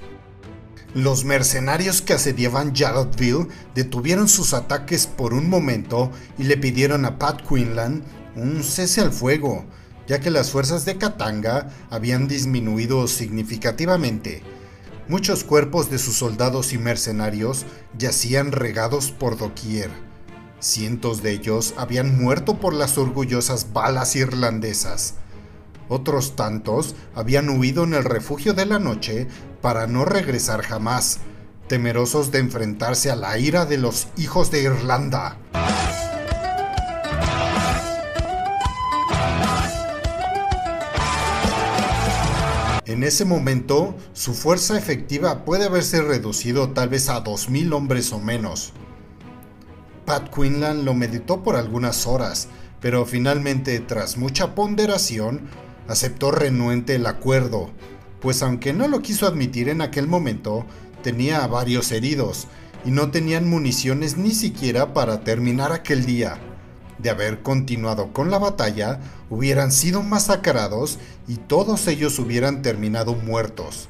Los 0.93 1.25
mercenarios 1.25 2.03
que 2.03 2.13
asediaban 2.13 2.75
Jarrettville 2.75 3.47
detuvieron 3.73 4.29
sus 4.29 4.53
ataques 4.53 5.07
por 5.07 5.33
un 5.33 5.49
momento 5.49 6.11
y 6.37 6.43
le 6.43 6.55
pidieron 6.55 7.05
a 7.05 7.17
Pat 7.17 7.41
Quinlan 7.47 8.03
un 8.35 8.63
cese 8.63 9.01
al 9.01 9.11
fuego, 9.11 9.65
ya 10.07 10.19
que 10.19 10.29
las 10.29 10.51
fuerzas 10.51 10.85
de 10.85 10.97
Katanga 10.97 11.69
habían 11.89 12.27
disminuido 12.27 13.07
significativamente. 13.07 14.43
Muchos 15.07 15.43
cuerpos 15.43 15.89
de 15.89 15.97
sus 15.97 16.15
soldados 16.15 16.73
y 16.73 16.77
mercenarios 16.77 17.65
yacían 17.97 18.51
regados 18.51 19.11
por 19.11 19.37
doquier. 19.37 19.89
Cientos 20.63 21.21
de 21.21 21.33
ellos 21.33 21.73
habían 21.75 22.17
muerto 22.17 22.57
por 22.57 22.73
las 22.73 22.97
orgullosas 22.97 23.73
balas 23.73 24.15
irlandesas. 24.15 25.15
Otros 25.89 26.37
tantos 26.37 26.95
habían 27.13 27.49
huido 27.49 27.83
en 27.83 27.93
el 27.93 28.05
refugio 28.05 28.53
de 28.53 28.65
la 28.65 28.79
noche 28.79 29.27
para 29.61 29.87
no 29.87 30.05
regresar 30.05 30.61
jamás, 30.61 31.19
temerosos 31.67 32.31
de 32.31 32.39
enfrentarse 32.39 33.11
a 33.11 33.17
la 33.17 33.37
ira 33.37 33.65
de 33.65 33.77
los 33.77 34.07
hijos 34.15 34.51
de 34.51 34.61
Irlanda. 34.61 35.37
En 42.85 43.03
ese 43.03 43.25
momento, 43.25 43.97
su 44.13 44.33
fuerza 44.33 44.77
efectiva 44.77 45.43
puede 45.43 45.65
haberse 45.65 46.01
reducido 46.01 46.69
tal 46.69 46.87
vez 46.87 47.09
a 47.09 47.21
2.000 47.21 47.73
hombres 47.73 48.13
o 48.13 48.19
menos. 48.19 48.71
Pat 50.05 50.33
Quinlan 50.33 50.85
lo 50.85 50.93
meditó 50.93 51.43
por 51.43 51.55
algunas 51.55 52.07
horas, 52.07 52.47
pero 52.81 53.05
finalmente, 53.05 53.79
tras 53.79 54.17
mucha 54.17 54.55
ponderación, 54.55 55.47
aceptó 55.87 56.31
renuente 56.31 56.95
el 56.95 57.05
acuerdo, 57.05 57.71
pues 58.19 58.41
aunque 58.41 58.73
no 58.73 58.87
lo 58.87 59.01
quiso 59.01 59.27
admitir 59.27 59.69
en 59.69 59.81
aquel 59.81 60.07
momento, 60.07 60.65
tenía 61.01 61.45
varios 61.47 61.91
heridos 61.91 62.47
y 62.85 62.91
no 62.91 63.11
tenían 63.11 63.49
municiones 63.49 64.17
ni 64.17 64.31
siquiera 64.31 64.93
para 64.93 65.23
terminar 65.23 65.71
aquel 65.71 66.05
día. 66.05 66.39
De 66.99 67.09
haber 67.09 67.41
continuado 67.41 68.13
con 68.13 68.31
la 68.31 68.37
batalla, 68.37 68.99
hubieran 69.29 69.71
sido 69.71 70.03
masacrados 70.03 70.99
y 71.27 71.35
todos 71.35 71.87
ellos 71.87 72.19
hubieran 72.19 72.61
terminado 72.61 73.13
muertos. 73.13 73.89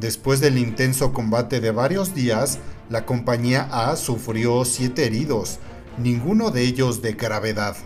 Después 0.00 0.40
del 0.40 0.58
intenso 0.58 1.12
combate 1.12 1.60
de 1.60 1.70
varios 1.70 2.14
días, 2.14 2.58
la 2.90 3.06
compañía 3.06 3.68
A 3.70 3.96
sufrió 3.96 4.64
siete 4.64 5.06
heridos, 5.06 5.58
ninguno 5.98 6.50
de 6.50 6.62
ellos 6.62 7.00
de 7.00 7.12
gravedad. 7.12 7.76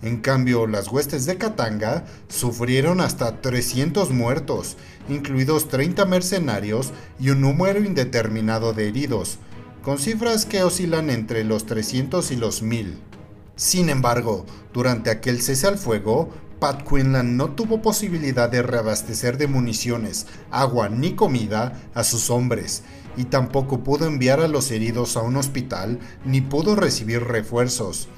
En 0.00 0.18
cambio, 0.18 0.68
las 0.68 0.88
huestes 0.88 1.26
de 1.26 1.36
Katanga 1.36 2.04
sufrieron 2.28 3.00
hasta 3.00 3.40
300 3.40 4.10
muertos, 4.10 4.76
incluidos 5.08 5.68
30 5.68 6.04
mercenarios 6.04 6.92
y 7.18 7.30
un 7.30 7.40
número 7.40 7.80
indeterminado 7.80 8.72
de 8.72 8.88
heridos, 8.88 9.38
con 9.82 9.98
cifras 9.98 10.46
que 10.46 10.62
oscilan 10.62 11.10
entre 11.10 11.42
los 11.42 11.66
300 11.66 12.30
y 12.30 12.36
los 12.36 12.62
1000. 12.62 12.98
Sin 13.56 13.88
embargo, 13.88 14.46
durante 14.72 15.10
aquel 15.10 15.42
cese 15.42 15.66
al 15.66 15.78
fuego, 15.78 16.30
Pat 16.58 16.82
Quinlan 16.88 17.36
no 17.36 17.50
tuvo 17.50 17.82
posibilidad 17.82 18.48
de 18.48 18.62
reabastecer 18.62 19.38
de 19.38 19.46
municiones, 19.46 20.26
agua 20.50 20.88
ni 20.88 21.14
comida 21.14 21.80
a 21.94 22.04
sus 22.04 22.30
hombres, 22.30 22.82
y 23.16 23.24
tampoco 23.24 23.84
pudo 23.84 24.06
enviar 24.06 24.40
a 24.40 24.48
los 24.48 24.70
heridos 24.70 25.16
a 25.16 25.22
un 25.22 25.36
hospital 25.36 25.98
ni 26.24 26.40
pudo 26.40 26.76
recibir 26.76 27.24
refuerzos 27.24 28.08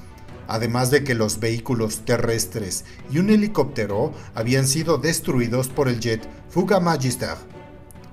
además 0.50 0.90
de 0.90 1.04
que 1.04 1.14
los 1.14 1.38
vehículos 1.38 2.04
terrestres 2.04 2.84
y 3.12 3.18
un 3.18 3.30
helicóptero 3.30 4.12
habían 4.34 4.66
sido 4.66 4.98
destruidos 4.98 5.68
por 5.68 5.88
el 5.88 6.00
jet 6.00 6.28
Fuga 6.48 6.80
Magister. 6.80 7.36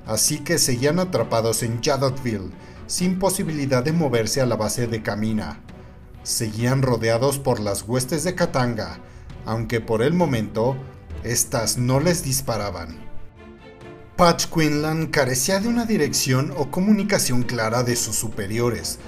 Así 0.06 0.40
que 0.44 0.60
seguían 0.60 1.00
atrapados 1.00 1.64
en 1.64 1.82
Jadottville, 1.82 2.52
sin 2.86 3.18
posibilidad 3.18 3.84
de 3.84 3.92
moverse 3.92 4.40
a 4.40 4.46
la 4.46 4.56
base 4.56 4.86
de 4.86 5.02
Camina. 5.02 5.62
Seguían 6.22 6.84
rodeados 6.84 7.40
por 7.40 7.60
las 7.60 7.82
huestes 7.82 8.24
de 8.24 8.36
Katanga, 8.36 9.00
aunque 9.48 9.82
por 9.82 10.04
el 10.04 10.14
momento, 10.14 10.76
estas 11.24 11.78
no 11.78 12.00
les 12.00 12.24
disparaban. 12.24 13.08
Patch 14.18 14.48
Quinlan 14.48 15.08
carecía 15.08 15.60
de 15.60 15.70
una 15.70 15.86
dirección 15.86 16.54
o 16.58 16.70
comunicación 16.70 17.44
clara 17.44 17.84
de 17.84 17.96
sus 17.96 18.16
superiores, 18.16 19.00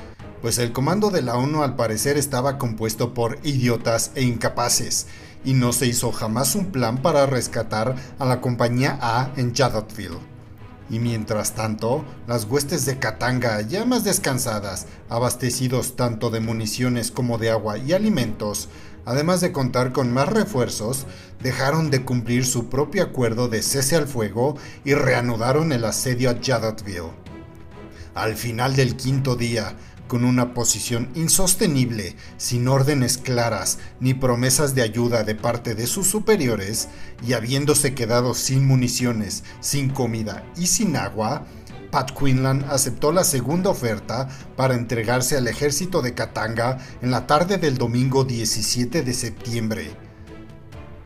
pues 0.41 0.57
el 0.57 0.71
comando 0.71 1.11
de 1.11 1.21
la 1.21 1.35
ONU 1.35 1.61
al 1.61 1.75
parecer 1.75 2.17
estaba 2.17 2.57
compuesto 2.57 3.13
por 3.13 3.37
idiotas 3.43 4.11
e 4.15 4.23
incapaces, 4.23 5.07
y 5.43 5.53
no 5.53 5.73
se 5.73 5.87
hizo 5.87 6.11
jamás 6.11 6.55
un 6.55 6.67
plan 6.67 7.01
para 7.01 7.25
rescatar 7.25 7.95
a 8.17 8.25
la 8.25 8.39
compañía 8.39 8.97
A 9.01 9.31
en 9.35 9.53
Jadottville. 9.53 10.19
Y 10.89 10.99
mientras 10.99 11.53
tanto, 11.53 12.03
las 12.27 12.45
huestes 12.45 12.85
de 12.85 12.97
Katanga, 12.97 13.61
ya 13.61 13.85
más 13.85 14.03
descansadas, 14.03 14.87
abastecidos 15.07 15.95
tanto 15.95 16.31
de 16.31 16.39
municiones 16.39 17.11
como 17.11 17.37
de 17.37 17.51
agua 17.51 17.77
y 17.77 17.93
alimentos, 17.93 18.69
además 19.09 19.41
de 19.41 19.51
contar 19.51 19.91
con 19.91 20.13
más 20.13 20.29
refuerzos, 20.29 21.07
dejaron 21.41 21.89
de 21.89 22.05
cumplir 22.05 22.45
su 22.45 22.69
propio 22.69 23.01
acuerdo 23.01 23.47
de 23.47 23.63
cese 23.63 23.95
al 23.95 24.07
fuego 24.07 24.55
y 24.85 24.93
reanudaron 24.93 25.71
el 25.71 25.83
asedio 25.85 26.29
a 26.29 26.35
Jadottville. 26.39 27.09
Al 28.13 28.35
final 28.35 28.75
del 28.75 28.95
quinto 28.95 29.35
día, 29.35 29.75
con 30.07 30.23
una 30.23 30.53
posición 30.53 31.09
insostenible, 31.15 32.15
sin 32.37 32.67
órdenes 32.67 33.17
claras 33.17 33.79
ni 33.99 34.13
promesas 34.13 34.75
de 34.75 34.83
ayuda 34.83 35.23
de 35.23 35.33
parte 35.33 35.73
de 35.73 35.87
sus 35.87 36.05
superiores, 36.05 36.89
y 37.25 37.33
habiéndose 37.33 37.95
quedado 37.95 38.35
sin 38.35 38.67
municiones, 38.67 39.43
sin 39.59 39.89
comida 39.89 40.45
y 40.55 40.67
sin 40.67 40.95
agua, 40.95 41.47
Pat 41.91 42.11
Quinlan 42.11 42.65
aceptó 42.69 43.11
la 43.11 43.23
segunda 43.23 43.71
oferta 43.71 44.27
para 44.55 44.75
entregarse 44.75 45.37
al 45.37 45.47
ejército 45.47 46.01
de 46.01 46.13
Katanga 46.13 46.77
en 47.01 47.11
la 47.11 47.25
tarde 47.25 47.57
del 47.57 47.77
domingo 47.77 48.25
17 48.25 49.01
de 49.01 49.13
septiembre. 49.13 49.91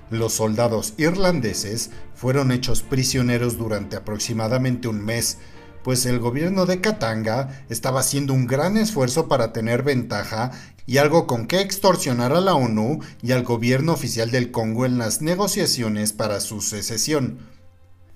Los 0.10 0.34
soldados 0.34 0.94
irlandeses 0.98 1.92
fueron 2.14 2.52
hechos 2.52 2.84
prisioneros 2.84 3.58
durante 3.58 3.96
aproximadamente 3.96 4.88
un 4.88 5.04
mes, 5.04 5.38
pues 5.84 6.06
el 6.06 6.20
gobierno 6.20 6.66
de 6.66 6.82
Katanga 6.82 7.66
estaba 7.70 8.02
haciendo 8.02 8.34
un 8.34 8.46
gran 8.46 8.78
esfuerzo 8.78 9.28
para 9.28 9.54
tener 9.54 9.84
ventaja 9.84 10.52
y 10.86 10.98
algo 10.98 11.28
con 11.28 11.48
que 11.48 11.62
extorsionar 11.62 12.34
a 12.34 12.42
la 12.42 12.56
ONU 12.56 13.00
y 13.22 13.32
al 13.32 13.44
gobierno 13.44 13.94
oficial 13.94 14.32
del 14.32 14.52
Congo 14.52 14.86
en 14.86 14.98
las 14.98 15.22
negociaciones 15.22 16.14
para 16.14 16.42
su 16.42 16.62
secesión. 16.62 17.53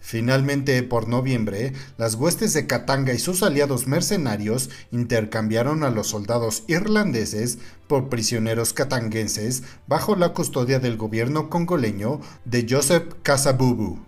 Finalmente, 0.09 0.81
por 0.83 1.09
noviembre, 1.09 1.73
las 1.97 2.15
huestes 2.15 2.53
de 2.53 2.65
Katanga 2.65 3.11
y 3.11 3.19
sus 3.19 3.43
aliados 3.43 3.87
mercenarios 3.87 4.69
intercambiaron 4.89 5.83
a 5.83 5.89
los 5.89 6.07
soldados 6.07 6.63
irlandeses 6.67 7.57
por 7.87 8.07
prisioneros 8.07 8.71
katanguenses 8.71 9.63
bajo 9.85 10.15
la 10.15 10.29
custodia 10.29 10.79
del 10.79 10.95
gobierno 10.95 11.49
congoleño 11.49 12.21
de 12.45 12.65
Joseph 12.69 13.15
Kasabubu. 13.21 13.99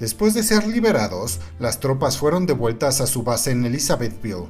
Después 0.00 0.32
de 0.32 0.42
ser 0.42 0.66
liberados, 0.66 1.38
las 1.58 1.80
tropas 1.80 2.16
fueron 2.16 2.46
devueltas 2.46 3.02
a 3.02 3.06
su 3.06 3.24
base 3.24 3.50
en 3.50 3.66
Elizabethville. 3.66 4.48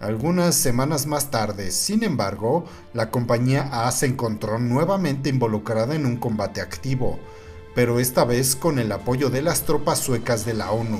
Algunas 0.00 0.54
semanas 0.54 1.06
más 1.06 1.30
tarde, 1.30 1.70
sin 1.70 2.04
embargo, 2.04 2.66
la 2.92 3.10
compañía 3.10 3.86
A 3.86 3.90
se 3.90 4.04
encontró 4.04 4.58
nuevamente 4.58 5.30
involucrada 5.30 5.94
en 5.94 6.04
un 6.04 6.18
combate 6.18 6.60
activo, 6.60 7.18
pero 7.78 8.00
esta 8.00 8.24
vez 8.24 8.56
con 8.56 8.80
el 8.80 8.90
apoyo 8.90 9.30
de 9.30 9.40
las 9.40 9.62
tropas 9.62 10.00
suecas 10.00 10.44
de 10.44 10.52
la 10.52 10.72
ONU. 10.72 10.98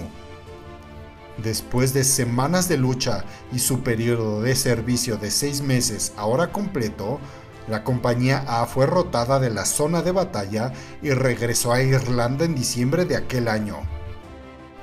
Después 1.39 1.93
de 1.93 2.05
semanas 2.05 2.69
de 2.69 2.77
lucha 2.77 3.25
y 3.51 3.59
su 3.59 3.81
periodo 3.81 4.43
de 4.43 4.55
servicio 4.55 5.17
de 5.17 5.33
seis 5.33 5.61
meses 5.61 6.13
ahora 6.17 6.53
completo, 6.53 7.19
la 7.67 7.83
compañía 7.83 8.45
A 8.47 8.65
fue 8.67 8.87
rotada 8.87 9.41
de 9.41 9.51
la 9.51 9.65
zona 9.65 10.03
de 10.03 10.13
batalla 10.13 10.73
y 11.03 11.11
regresó 11.11 11.73
a 11.73 11.83
Irlanda 11.83 12.45
en 12.45 12.55
diciembre 12.55 13.05
de 13.07 13.17
aquel 13.17 13.49
año. 13.49 13.79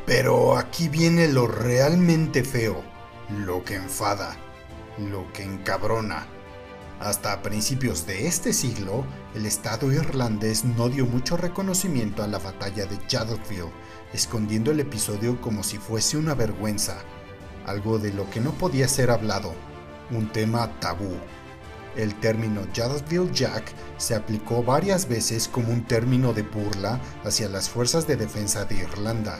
Pero 0.05 0.57
aquí 0.57 0.89
viene 0.89 1.29
lo 1.29 1.47
realmente 1.47 2.43
feo, 2.43 2.83
lo 3.29 3.63
que 3.63 3.75
enfada, 3.75 4.35
lo 4.97 5.31
que 5.31 5.43
encabrona. 5.43 6.27
Hasta 7.05 7.43
principios 7.43 8.07
de 8.07 8.25
este 8.25 8.51
siglo, 8.51 9.05
el 9.35 9.45
Estado 9.45 9.91
irlandés 9.91 10.65
no 10.65 10.89
dio 10.89 11.05
mucho 11.05 11.37
reconocimiento 11.37 12.23
a 12.23 12.27
la 12.27 12.39
batalla 12.39 12.87
de 12.87 12.97
Jadottville, 13.07 13.71
escondiendo 14.11 14.71
el 14.71 14.79
episodio 14.79 15.39
como 15.39 15.61
si 15.61 15.77
fuese 15.77 16.17
una 16.17 16.33
vergüenza, 16.33 16.97
algo 17.67 17.99
de 17.99 18.11
lo 18.11 18.27
que 18.31 18.39
no 18.39 18.53
podía 18.53 18.87
ser 18.87 19.11
hablado 19.11 19.53
un 20.09 20.31
tema 20.31 20.79
tabú. 20.79 21.15
El 21.95 22.15
término 22.15 22.61
Jadottville 22.73 23.31
Jack 23.31 23.71
se 23.97 24.15
aplicó 24.15 24.63
varias 24.63 25.07
veces 25.07 25.47
como 25.47 25.71
un 25.71 25.85
término 25.85 26.33
de 26.33 26.41
burla 26.41 26.99
hacia 27.23 27.47
las 27.49 27.69
fuerzas 27.69 28.07
de 28.07 28.15
defensa 28.15 28.65
de 28.65 28.77
Irlanda. 28.77 29.37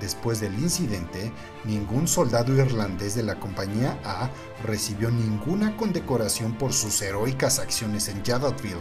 Después 0.00 0.40
del 0.40 0.54
incidente, 0.58 1.32
ningún 1.64 2.06
soldado 2.06 2.54
irlandés 2.54 3.14
de 3.14 3.22
la 3.22 3.40
Compañía 3.40 3.98
A 4.04 4.30
recibió 4.64 5.10
ninguna 5.10 5.76
condecoración 5.76 6.54
por 6.58 6.72
sus 6.72 7.00
heroicas 7.00 7.58
acciones 7.58 8.08
en 8.08 8.22
Jadottville, 8.24 8.76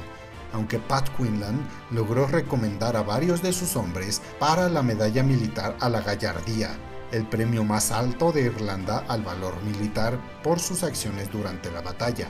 aunque 0.54 0.80
Pat 0.80 1.08
Quinlan 1.17 1.65
logró 1.91 2.28
recomendar 2.28 2.97
a 2.97 3.04
varios 3.04 3.41
de 3.41 3.54
sus 3.54 3.75
hombres 3.75 4.21
para 4.39 4.69
la 4.69 4.84
Medalla 4.84 5.23
Militar 5.23 5.78
a 5.80 5.89
la 5.89 6.01
Gallardía, 6.01 6.78
el 7.12 7.25
premio 7.28 7.63
más 7.63 7.91
alto 7.91 8.32
de 8.32 8.41
Irlanda 8.41 9.06
al 9.08 9.23
valor 9.23 9.54
militar 9.63 10.19
por 10.43 10.60
sus 10.60 10.84
acciones 10.84 11.32
durante 11.32 11.71
la 11.71 11.82
batalla 11.82 12.28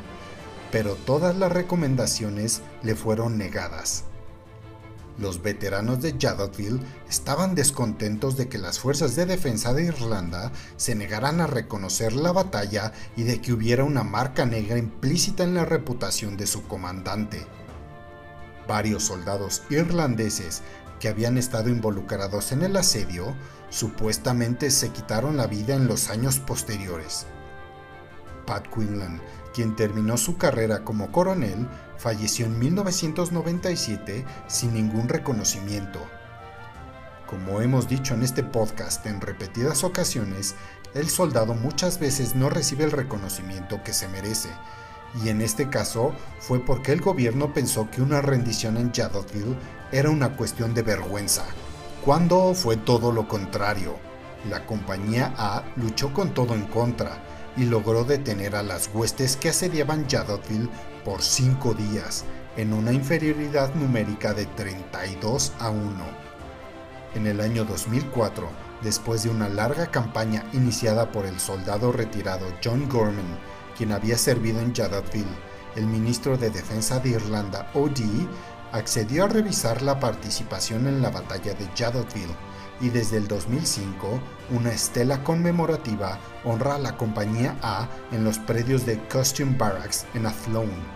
pero 0.75 0.95
todas 0.95 1.37
las 1.37 1.53
recomendaciones 1.53 2.61
le 2.83 2.95
fueron 2.95 3.37
negadas. 3.37 4.03
Los 5.17 5.41
veteranos 5.41 6.01
de 6.01 6.15
Jadottville 6.19 6.81
estaban 7.09 7.55
descontentos 7.55 8.35
de 8.35 8.49
que 8.49 8.57
las 8.57 8.79
fuerzas 8.79 9.15
de 9.15 9.25
defensa 9.25 9.73
de 9.73 9.85
Irlanda 9.85 10.51
se 10.75 10.93
negaran 10.93 11.39
a 11.39 11.47
reconocer 11.47 12.13
la 12.13 12.33
batalla 12.33 12.91
y 13.15 13.23
de 13.23 13.39
que 13.39 13.53
hubiera 13.53 13.85
una 13.85 14.03
marca 14.03 14.45
negra 14.45 14.77
implícita 14.77 15.43
en 15.43 15.53
la 15.53 15.63
reputación 15.63 16.35
de 16.35 16.47
su 16.47 16.63
comandante. 16.67 17.47
Varios 18.67 19.03
soldados 19.03 19.63
irlandeses 19.69 20.63
que 20.99 21.07
habían 21.07 21.37
estado 21.37 21.69
involucrados 21.69 22.51
en 22.51 22.63
el 22.63 22.75
asedio 22.75 23.35
supuestamente 23.69 24.69
se 24.69 24.89
quitaron 24.89 25.37
la 25.37 25.47
vida 25.47 25.75
en 25.75 25.87
los 25.87 26.09
años 26.09 26.39
posteriores. 26.39 27.25
Pat 28.45 28.67
Quinlan 28.67 29.21
quien 29.55 29.73
terminó 29.77 30.17
su 30.17 30.37
carrera 30.37 30.83
como 30.83 31.13
coronel, 31.13 31.65
falleció 31.97 32.45
en 32.45 32.59
1997 32.59 34.25
sin 34.47 34.73
ningún 34.73 35.09
reconocimiento. 35.09 35.99
Como 37.27 37.61
hemos 37.61 37.87
dicho 37.89 38.13
en 38.13 38.23
este 38.23 38.43
podcast 38.43 39.05
en 39.05 39.19
repetidas 39.19 39.83
ocasiones, 39.83 40.55
el 40.93 41.09
soldado 41.09 41.55
muchas 41.55 41.99
veces 41.99 42.35
no 42.35 42.49
recibe 42.49 42.83
el 42.83 42.91
reconocimiento 42.91 43.83
que 43.83 43.93
se 43.93 44.07
merece, 44.07 44.49
y 45.23 45.29
en 45.29 45.41
este 45.41 45.69
caso 45.69 46.13
fue 46.39 46.59
porque 46.59 46.91
el 46.91 47.01
gobierno 47.01 47.53
pensó 47.53 47.89
que 47.89 48.01
una 48.01 48.21
rendición 48.21 48.77
en 48.77 48.93
Jadottville 48.93 49.57
era 49.91 50.09
una 50.09 50.35
cuestión 50.37 50.73
de 50.73 50.83
vergüenza, 50.83 51.45
cuando 52.03 52.53
fue 52.53 52.77
todo 52.77 53.11
lo 53.11 53.27
contrario. 53.27 53.95
La 54.49 54.65
compañía 54.65 55.33
A 55.37 55.63
luchó 55.75 56.13
con 56.13 56.33
todo 56.33 56.53
en 56.53 56.65
contra, 56.67 57.23
y 57.57 57.65
logró 57.65 58.03
detener 58.03 58.55
a 58.55 58.63
las 58.63 58.89
huestes 58.93 59.37
que 59.37 59.49
asediaban 59.49 60.07
Jadottville 60.09 60.69
por 61.05 61.21
cinco 61.21 61.73
días, 61.73 62.25
en 62.57 62.73
una 62.73 62.91
inferioridad 62.91 63.73
numérica 63.75 64.33
de 64.33 64.47
32 64.47 65.53
a 65.59 65.69
1. 65.69 65.85
En 67.13 67.27
el 67.27 67.39
año 67.39 67.63
2004, 67.63 68.49
después 68.81 69.23
de 69.23 69.29
una 69.29 69.47
larga 69.47 69.91
campaña 69.91 70.43
iniciada 70.51 71.11
por 71.11 71.25
el 71.25 71.39
soldado 71.39 71.91
retirado 71.91 72.47
John 72.61 72.89
Gorman, 72.89 73.37
quien 73.77 73.91
había 73.91 74.17
servido 74.17 74.59
en 74.59 74.73
Jadottville, 74.73 75.37
el 75.75 75.85
ministro 75.85 76.37
de 76.37 76.49
Defensa 76.49 76.99
de 76.99 77.09
Irlanda, 77.09 77.69
O.D., 77.75 78.03
accedió 78.71 79.25
a 79.25 79.27
revisar 79.27 79.81
la 79.83 79.99
participación 79.99 80.87
en 80.87 81.01
la 81.01 81.11
batalla 81.11 81.53
de 81.53 81.69
Jadottville 81.77 82.35
y 82.81 82.89
desde 82.89 83.17
el 83.17 83.27
2005 83.27 84.19
una 84.51 84.71
estela 84.71 85.23
conmemorativa 85.23 86.19
honra 86.43 86.75
a 86.75 86.79
la 86.79 86.97
compañía 86.97 87.57
A 87.61 87.87
en 88.11 88.23
los 88.23 88.39
predios 88.39 88.85
de 88.85 88.99
Costume 89.07 89.55
Barracks 89.57 90.05
en 90.13 90.25
Athlone 90.25 90.95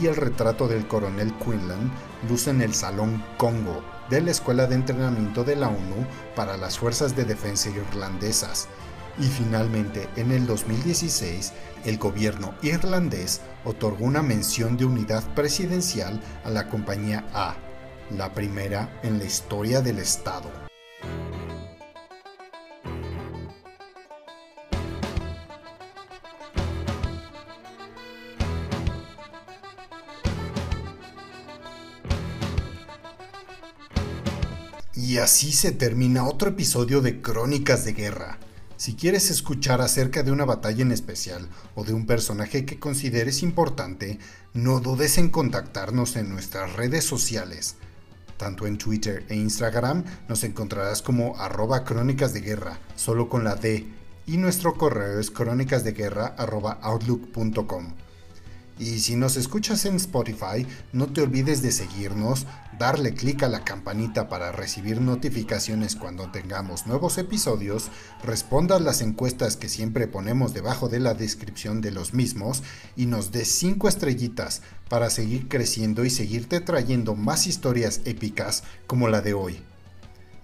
y 0.00 0.06
el 0.06 0.16
retrato 0.16 0.68
del 0.68 0.86
coronel 0.86 1.32
Quinlan 1.34 1.90
luce 2.28 2.50
en 2.50 2.62
el 2.62 2.74
Salón 2.74 3.22
Congo 3.36 3.82
de 4.10 4.20
la 4.20 4.30
Escuela 4.30 4.66
de 4.66 4.74
Entrenamiento 4.74 5.44
de 5.44 5.56
la 5.56 5.68
ONU 5.68 6.06
para 6.34 6.56
las 6.56 6.78
Fuerzas 6.78 7.14
de 7.16 7.24
Defensa 7.24 7.70
Irlandesas. 7.70 8.68
Y 9.18 9.24
finalmente, 9.24 10.08
en 10.16 10.30
el 10.30 10.46
2016, 10.46 11.52
el 11.84 11.98
gobierno 11.98 12.54
irlandés 12.62 13.40
otorgó 13.64 14.04
una 14.04 14.22
mención 14.22 14.76
de 14.76 14.84
unidad 14.84 15.24
presidencial 15.34 16.20
a 16.44 16.50
la 16.50 16.68
compañía 16.68 17.26
A, 17.34 17.56
la 18.16 18.32
primera 18.32 19.00
en 19.02 19.18
la 19.18 19.24
historia 19.24 19.80
del 19.80 19.98
Estado. 19.98 20.68
Y 35.18 35.20
así 35.20 35.50
se 35.50 35.72
termina 35.72 36.28
otro 36.28 36.50
episodio 36.50 37.00
de 37.00 37.20
Crónicas 37.20 37.84
de 37.84 37.92
Guerra. 37.92 38.38
Si 38.76 38.94
quieres 38.94 39.32
escuchar 39.32 39.80
acerca 39.80 40.22
de 40.22 40.30
una 40.30 40.44
batalla 40.44 40.82
en 40.82 40.92
especial 40.92 41.48
o 41.74 41.82
de 41.82 41.92
un 41.92 42.06
personaje 42.06 42.64
que 42.64 42.78
consideres 42.78 43.42
importante, 43.42 44.20
no 44.54 44.78
dudes 44.78 45.18
en 45.18 45.30
contactarnos 45.30 46.14
en 46.14 46.30
nuestras 46.30 46.74
redes 46.74 47.02
sociales. 47.02 47.74
Tanto 48.36 48.68
en 48.68 48.78
Twitter 48.78 49.26
e 49.28 49.34
Instagram 49.34 50.04
nos 50.28 50.44
encontrarás 50.44 51.02
como 51.02 51.36
arroba 51.36 51.82
crónicas 51.82 52.32
de 52.32 52.42
guerra, 52.42 52.78
solo 52.94 53.28
con 53.28 53.42
la 53.42 53.56
D, 53.56 53.88
y 54.24 54.36
nuestro 54.36 54.74
correo 54.74 55.18
es 55.18 55.32
crónicasdeguerra.outlook.com. 55.32 57.94
Y 58.78 59.00
si 59.00 59.16
nos 59.16 59.36
escuchas 59.36 59.84
en 59.86 59.96
Spotify, 59.96 60.64
no 60.92 61.06
te 61.08 61.20
olvides 61.20 61.62
de 61.62 61.72
seguirnos, 61.72 62.46
darle 62.78 63.12
clic 63.12 63.42
a 63.42 63.48
la 63.48 63.64
campanita 63.64 64.28
para 64.28 64.52
recibir 64.52 65.00
notificaciones 65.00 65.96
cuando 65.96 66.30
tengamos 66.30 66.86
nuevos 66.86 67.18
episodios, 67.18 67.90
respondas 68.22 68.80
las 68.80 69.00
encuestas 69.00 69.56
que 69.56 69.68
siempre 69.68 70.06
ponemos 70.06 70.54
debajo 70.54 70.88
de 70.88 71.00
la 71.00 71.14
descripción 71.14 71.80
de 71.80 71.90
los 71.90 72.14
mismos 72.14 72.62
y 72.96 73.06
nos 73.06 73.32
des 73.32 73.48
5 73.48 73.88
estrellitas 73.88 74.62
para 74.88 75.10
seguir 75.10 75.48
creciendo 75.48 76.04
y 76.04 76.10
seguirte 76.10 76.60
trayendo 76.60 77.16
más 77.16 77.48
historias 77.48 78.00
épicas 78.04 78.62
como 78.86 79.08
la 79.08 79.22
de 79.22 79.34
hoy. 79.34 79.60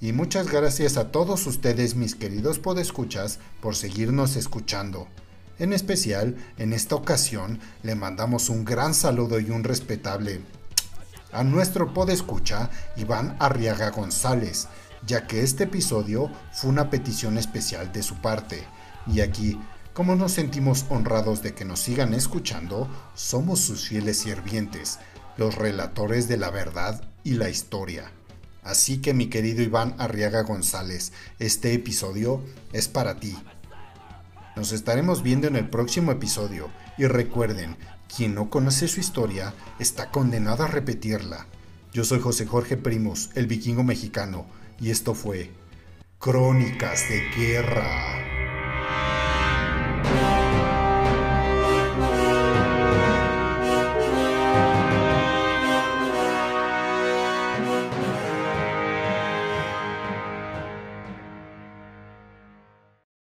Y 0.01 0.13
muchas 0.13 0.51
gracias 0.51 0.97
a 0.97 1.13
todos 1.13 1.47
ustedes 1.47 1.95
mis 1.95 2.17
queridos 2.17 2.59
podescuchas 2.59 3.39
por 3.63 3.77
seguirnos 3.77 4.35
escuchando. 4.35 5.07
En 5.59 5.73
especial, 5.73 6.37
en 6.59 6.73
esta 6.73 6.95
ocasión, 6.95 7.61
le 7.83 7.95
mandamos 7.95 8.49
un 8.49 8.65
gran 8.65 8.95
saludo 8.95 9.39
y 9.39 9.51
un 9.51 9.65
respetable 9.65 10.41
a 11.35 11.43
nuestro 11.43 11.93
podescucha 11.93 12.71
Iván 12.97 13.37
Arriaga 13.41 13.91
González, 13.91 14.69
ya 15.05 15.27
que 15.27 15.43
este 15.43 15.65
episodio 15.65 16.31
fue 16.53 16.71
una 16.71 16.91
petición 16.91 17.37
especial 17.37 17.93
de 17.93 18.03
su 18.05 18.15
parte. 18.21 18.65
Y 19.07 19.21
aquí, 19.21 19.61
como 19.93 20.15
nos 20.15 20.33
sentimos 20.33 20.87
honrados 20.89 21.43
de 21.43 21.53
que 21.53 21.65
nos 21.65 21.81
sigan 21.81 22.15
escuchando, 22.15 22.89
somos 23.15 23.61
sus 23.61 23.89
fieles 23.89 24.19
sirvientes, 24.19 25.01
los 25.37 25.57
relatores 25.57 26.29
de 26.29 26.37
la 26.37 26.51
verdad 26.51 27.03
y 27.25 27.33
la 27.33 27.51
historia. 27.51 28.13
Así 28.63 28.99
que 28.99 29.13
mi 29.13 29.27
querido 29.27 29.63
Iván 29.63 29.97
Arriaga 29.99 30.43
González, 30.43 31.13
este 31.41 31.75
episodio 31.75 32.43
es 32.73 32.87
para 32.87 33.19
ti. 33.19 33.37
Nos 34.57 34.71
estaremos 34.71 35.23
viendo 35.23 35.49
en 35.49 35.57
el 35.57 35.69
próximo 35.69 36.13
episodio 36.13 36.71
y 36.97 37.07
recuerden, 37.07 37.77
quien 38.15 38.35
no 38.35 38.51
conoce 38.51 38.87
su 38.87 39.01
historia 39.01 39.53
está 39.81 40.11
condenado 40.11 40.63
a 40.63 40.69
repetirla. 40.69 41.47
Yo 41.93 42.05
soy 42.05 42.21
José 42.21 42.47
Jorge 42.47 42.77
Primos, 42.77 43.31
el 43.35 43.47
vikingo 43.47 43.83
mexicano, 43.83 44.47
y 44.81 44.91
esto 44.91 45.15
fue 45.15 45.51
Crónicas 46.21 47.09
de 47.09 47.23
Guerra. 47.37 48.24